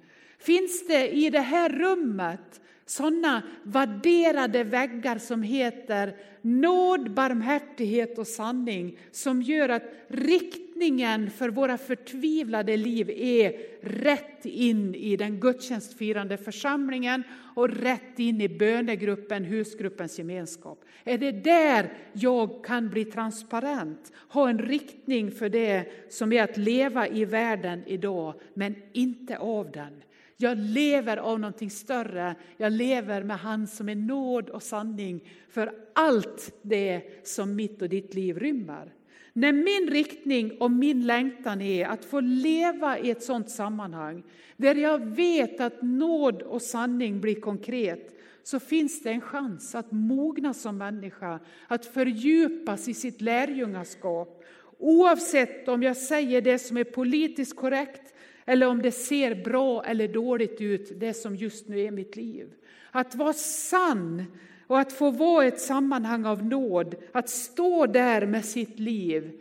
Finns 0.46 0.86
det 0.86 1.08
i 1.08 1.30
det 1.30 1.40
här 1.40 1.68
rummet 1.68 2.60
sådana 2.84 3.42
värderade 3.62 4.64
väggar 4.64 5.18
som 5.18 5.42
heter 5.42 6.16
nåd, 6.42 7.10
barmhärtighet 7.10 8.18
och 8.18 8.26
sanning 8.26 8.98
som 9.10 9.42
gör 9.42 9.68
att 9.68 9.82
riktningen 10.08 11.30
för 11.30 11.48
våra 11.48 11.78
förtvivlade 11.78 12.76
liv 12.76 13.10
är 13.10 13.52
rätt 13.82 14.46
in 14.46 14.94
i 14.94 15.16
den 15.16 15.40
gudstjänstfirande 15.40 16.36
församlingen 16.36 17.22
och 17.54 17.68
rätt 17.68 18.18
in 18.18 18.40
i 18.40 18.48
bönegruppen, 18.48 19.44
husgruppens 19.44 20.18
gemenskap. 20.18 20.84
Är 21.04 21.18
det 21.18 21.32
där 21.32 21.92
jag 22.12 22.64
kan 22.64 22.88
bli 22.88 23.04
transparent, 23.04 24.12
ha 24.28 24.48
en 24.48 24.58
riktning 24.58 25.30
för 25.30 25.48
det 25.48 25.84
som 26.08 26.32
är 26.32 26.42
att 26.42 26.56
leva 26.56 27.08
i 27.08 27.24
världen 27.24 27.82
idag, 27.86 28.34
men 28.54 28.74
inte 28.92 29.38
av 29.38 29.70
den. 29.70 30.02
Jag 30.36 30.58
lever 30.58 31.16
av 31.16 31.40
någonting 31.40 31.70
större. 31.70 32.34
Jag 32.56 32.72
lever 32.72 33.22
med 33.22 33.38
han 33.38 33.66
som 33.66 33.88
är 33.88 33.94
nåd 33.94 34.50
och 34.50 34.62
sanning 34.62 35.28
för 35.48 35.72
allt 35.92 36.54
det 36.62 37.02
som 37.26 37.56
mitt 37.56 37.82
och 37.82 37.88
ditt 37.88 38.14
liv 38.14 38.38
rymmer. 38.38 38.92
När 39.32 39.52
min 39.52 39.90
riktning 39.90 40.56
och 40.60 40.70
min 40.70 41.06
längtan 41.06 41.60
är 41.60 41.86
att 41.86 42.04
få 42.04 42.20
leva 42.20 42.98
i 42.98 43.10
ett 43.10 43.22
sådant 43.22 43.50
sammanhang 43.50 44.22
där 44.56 44.74
jag 44.74 45.06
vet 45.06 45.60
att 45.60 45.82
nåd 45.82 46.42
och 46.42 46.62
sanning 46.62 47.20
blir 47.20 47.40
konkret 47.40 48.16
så 48.42 48.60
finns 48.60 49.02
det 49.02 49.10
en 49.10 49.20
chans 49.20 49.74
att 49.74 49.92
mogna 49.92 50.54
som 50.54 50.78
människa, 50.78 51.40
att 51.68 51.86
fördjupas 51.86 52.88
i 52.88 52.94
sitt 52.94 53.20
lärjungaskap. 53.20 54.44
Oavsett 54.78 55.68
om 55.68 55.82
jag 55.82 55.96
säger 55.96 56.40
det 56.40 56.58
som 56.58 56.76
är 56.76 56.84
politiskt 56.84 57.56
korrekt 57.56 58.14
eller 58.46 58.66
om 58.66 58.82
det 58.82 58.92
ser 58.92 59.44
bra 59.44 59.84
eller 59.84 60.08
dåligt 60.08 60.60
ut, 60.60 61.00
det 61.00 61.14
som 61.14 61.36
just 61.36 61.68
nu 61.68 61.80
är 61.80 61.90
mitt 61.90 62.16
liv. 62.16 62.52
Att 62.90 63.14
vara 63.14 63.32
sann 63.32 64.24
och 64.66 64.78
att 64.78 64.92
få 64.92 65.10
vara 65.10 65.46
ett 65.46 65.60
sammanhang 65.60 66.24
av 66.24 66.44
nåd, 66.44 66.94
att 67.12 67.28
stå 67.28 67.86
där 67.86 68.26
med 68.26 68.44
sitt 68.44 68.78
liv, 68.78 69.40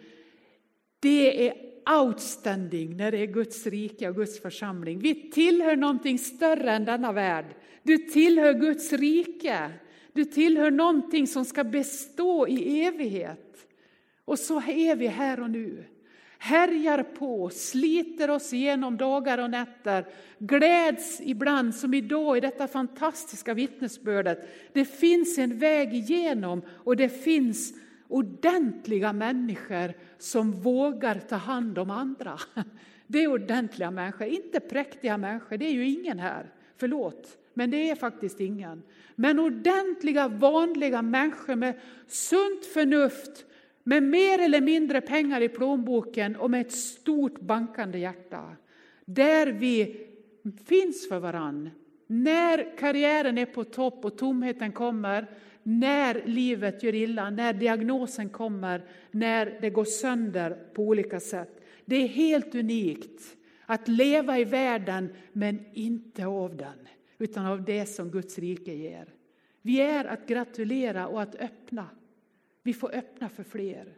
det 0.99 1.47
är 1.47 1.53
outstanding 2.01 2.97
när 2.97 3.11
det 3.11 3.17
är 3.17 3.25
Guds 3.25 3.67
rike 3.67 4.09
och 4.09 4.15
Guds 4.15 4.39
församling. 4.39 4.99
Vi 4.99 5.31
tillhör 5.31 5.75
någonting 5.75 6.19
större 6.19 6.71
än 6.71 6.85
denna 6.85 7.11
värld. 7.11 7.45
Du 7.83 7.97
tillhör 7.97 8.53
Guds 8.53 8.93
rike. 8.93 9.71
Du 10.13 10.25
tillhör 10.25 10.71
någonting 10.71 11.27
som 11.27 11.45
ska 11.45 11.63
bestå 11.63 12.47
i 12.47 12.81
evighet. 12.85 13.67
Och 14.25 14.39
så 14.39 14.61
är 14.61 14.95
vi 14.95 15.07
här 15.07 15.39
och 15.39 15.49
nu 15.49 15.85
härjar 16.39 17.03
på, 17.03 17.49
sliter 17.49 18.29
oss 18.29 18.53
igenom 18.53 18.97
dagar 18.97 19.37
och 19.37 19.49
nätter, 19.49 20.05
gläds 20.39 21.21
ibland 21.21 21.75
som 21.75 21.93
idag 21.93 22.37
i 22.37 22.39
detta 22.39 22.67
fantastiska 22.67 23.53
vittnesbördet. 23.53 24.49
Det 24.73 24.85
finns 24.85 25.37
en 25.37 25.59
väg 25.59 25.93
igenom 25.93 26.61
och 26.83 26.95
det 26.95 27.09
finns 27.09 27.73
ordentliga 28.07 29.13
människor 29.13 29.93
som 30.17 30.51
vågar 30.51 31.19
ta 31.19 31.35
hand 31.35 31.77
om 31.77 31.91
andra. 31.91 32.39
Det 33.07 33.23
är 33.23 33.27
ordentliga 33.27 33.91
människor, 33.91 34.27
inte 34.27 34.59
präktiga 34.59 35.17
människor, 35.17 35.57
det 35.57 35.65
är 35.65 35.71
ju 35.71 35.89
ingen 35.89 36.19
här. 36.19 36.51
Förlåt, 36.77 37.37
men 37.53 37.71
det 37.71 37.89
är 37.89 37.95
faktiskt 37.95 38.39
ingen. 38.39 38.83
Men 39.15 39.39
ordentliga, 39.39 40.27
vanliga 40.27 41.01
människor 41.01 41.55
med 41.55 41.79
sunt 42.07 42.65
förnuft, 42.65 43.45
med 43.87 44.03
mer 44.03 44.39
eller 44.39 44.61
mindre 44.61 45.01
pengar 45.01 45.41
i 45.41 45.49
plånboken 45.49 46.35
och 46.35 46.51
med 46.51 46.61
ett 46.61 46.71
stort 46.71 47.39
bankande 47.39 47.99
hjärta. 47.99 48.55
Där 49.05 49.47
vi 49.47 50.07
finns 50.65 51.09
för 51.09 51.19
varann. 51.19 51.69
När 52.07 52.77
karriären 52.77 53.37
är 53.37 53.45
på 53.45 53.63
topp 53.63 54.05
och 54.05 54.17
tomheten 54.17 54.71
kommer, 54.71 55.27
när 55.63 56.23
livet 56.25 56.83
gör 56.83 56.95
illa, 56.95 57.29
när 57.29 57.53
diagnosen 57.53 58.29
kommer, 58.29 58.83
när 59.11 59.57
det 59.61 59.69
går 59.69 59.85
sönder 59.85 60.57
på 60.73 60.83
olika 60.83 61.19
sätt. 61.19 61.61
Det 61.85 61.95
är 61.95 62.07
helt 62.07 62.55
unikt 62.55 63.37
att 63.65 63.87
leva 63.87 64.39
i 64.39 64.43
världen 64.43 65.09
men 65.33 65.65
inte 65.73 66.25
av 66.25 66.57
den, 66.57 66.87
utan 67.17 67.45
av 67.45 67.63
det 67.63 67.85
som 67.85 68.11
Guds 68.11 68.39
rike 68.39 68.73
ger. 68.73 69.13
Vi 69.61 69.81
är 69.81 70.05
att 70.05 70.27
gratulera 70.27 71.07
och 71.07 71.21
att 71.21 71.35
öppna. 71.35 71.89
Vi 72.65 72.73
får 72.73 72.95
öppna 72.95 73.29
för 73.29 73.43
fler. 73.43 73.93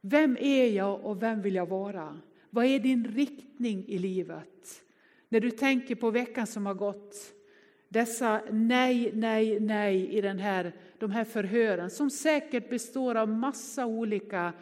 Vem 0.00 0.36
är 0.40 0.66
jag 0.66 1.04
och 1.04 1.22
vem 1.22 1.42
vill 1.42 1.54
jag 1.54 1.68
vara? 1.68 2.20
Vad 2.50 2.64
är 2.64 2.78
din 2.78 3.04
riktning 3.04 3.84
i 3.88 3.98
livet? 3.98 4.82
När 5.28 5.40
du 5.40 5.50
tänker 5.50 5.94
på 5.94 6.10
veckan 6.10 6.46
som 6.46 6.66
har 6.66 6.74
gått, 6.74 7.16
dessa 7.88 8.42
nej, 8.50 9.10
nej, 9.14 9.60
nej 9.60 10.08
i 10.08 10.20
den 10.20 10.38
här, 10.38 10.72
de 10.98 11.10
här 11.10 11.24
förhören 11.24 11.90
som 11.90 12.10
säkert 12.10 12.70
består 12.70 13.14
av 13.14 13.28
massa 13.28 13.86
olika 13.86 14.52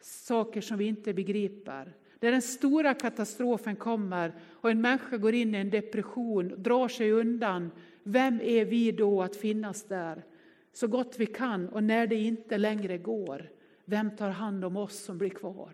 saker 0.00 0.60
som 0.60 0.78
vi 0.78 0.84
inte 0.84 1.14
begriper. 1.14 1.92
Där 2.18 2.32
den 2.32 2.42
stora 2.42 2.94
katastrofen 2.94 3.76
kommer 3.76 4.32
och 4.50 4.70
en 4.70 4.80
människa 4.80 5.16
går 5.16 5.34
in 5.34 5.54
i 5.54 5.58
en 5.58 5.70
depression, 5.70 6.54
drar 6.56 6.88
sig 6.88 7.12
undan. 7.12 7.70
Vem 8.02 8.40
är 8.40 8.64
vi 8.64 8.92
då 8.92 9.22
att 9.22 9.36
finnas 9.36 9.84
där? 9.84 10.24
Så 10.72 10.86
gott 10.86 11.16
vi 11.18 11.26
kan 11.26 11.68
och 11.68 11.84
när 11.84 12.06
det 12.06 12.16
inte 12.16 12.58
längre 12.58 12.98
går, 12.98 13.50
vem 13.84 14.16
tar 14.16 14.30
hand 14.30 14.64
om 14.64 14.76
oss 14.76 14.98
som 14.98 15.18
blir 15.18 15.30
kvar? 15.30 15.72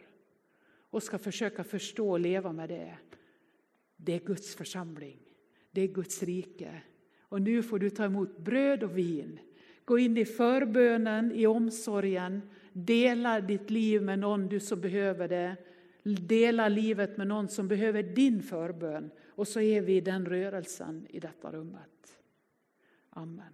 Och 0.90 1.02
ska 1.02 1.18
försöka 1.18 1.64
förstå 1.64 2.10
och 2.10 2.20
leva 2.20 2.52
med 2.52 2.68
det. 2.68 2.98
Det 3.96 4.14
är 4.14 4.20
Guds 4.20 4.54
församling, 4.54 5.18
det 5.70 5.80
är 5.80 5.88
Guds 5.88 6.22
rike. 6.22 6.82
Och 7.20 7.42
nu 7.42 7.62
får 7.62 7.78
du 7.78 7.90
ta 7.90 8.04
emot 8.04 8.38
bröd 8.38 8.82
och 8.82 8.98
vin. 8.98 9.40
Gå 9.84 9.98
in 9.98 10.16
i 10.16 10.24
förbönen, 10.24 11.32
i 11.32 11.46
omsorgen, 11.46 12.42
dela 12.72 13.40
ditt 13.40 13.70
liv 13.70 14.02
med 14.02 14.18
någon 14.18 14.48
du 14.48 14.60
som 14.60 14.80
behöver 14.80 15.28
det. 15.28 15.56
Dela 16.02 16.68
livet 16.68 17.16
med 17.16 17.26
någon 17.26 17.48
som 17.48 17.68
behöver 17.68 18.02
din 18.02 18.42
förbön. 18.42 19.10
Och 19.28 19.48
så 19.48 19.60
är 19.60 19.80
vi 19.80 19.96
i 19.96 20.00
den 20.00 20.26
rörelsen 20.26 21.06
i 21.10 21.20
detta 21.20 21.52
rummet. 21.52 22.18
Amen. 23.10 23.52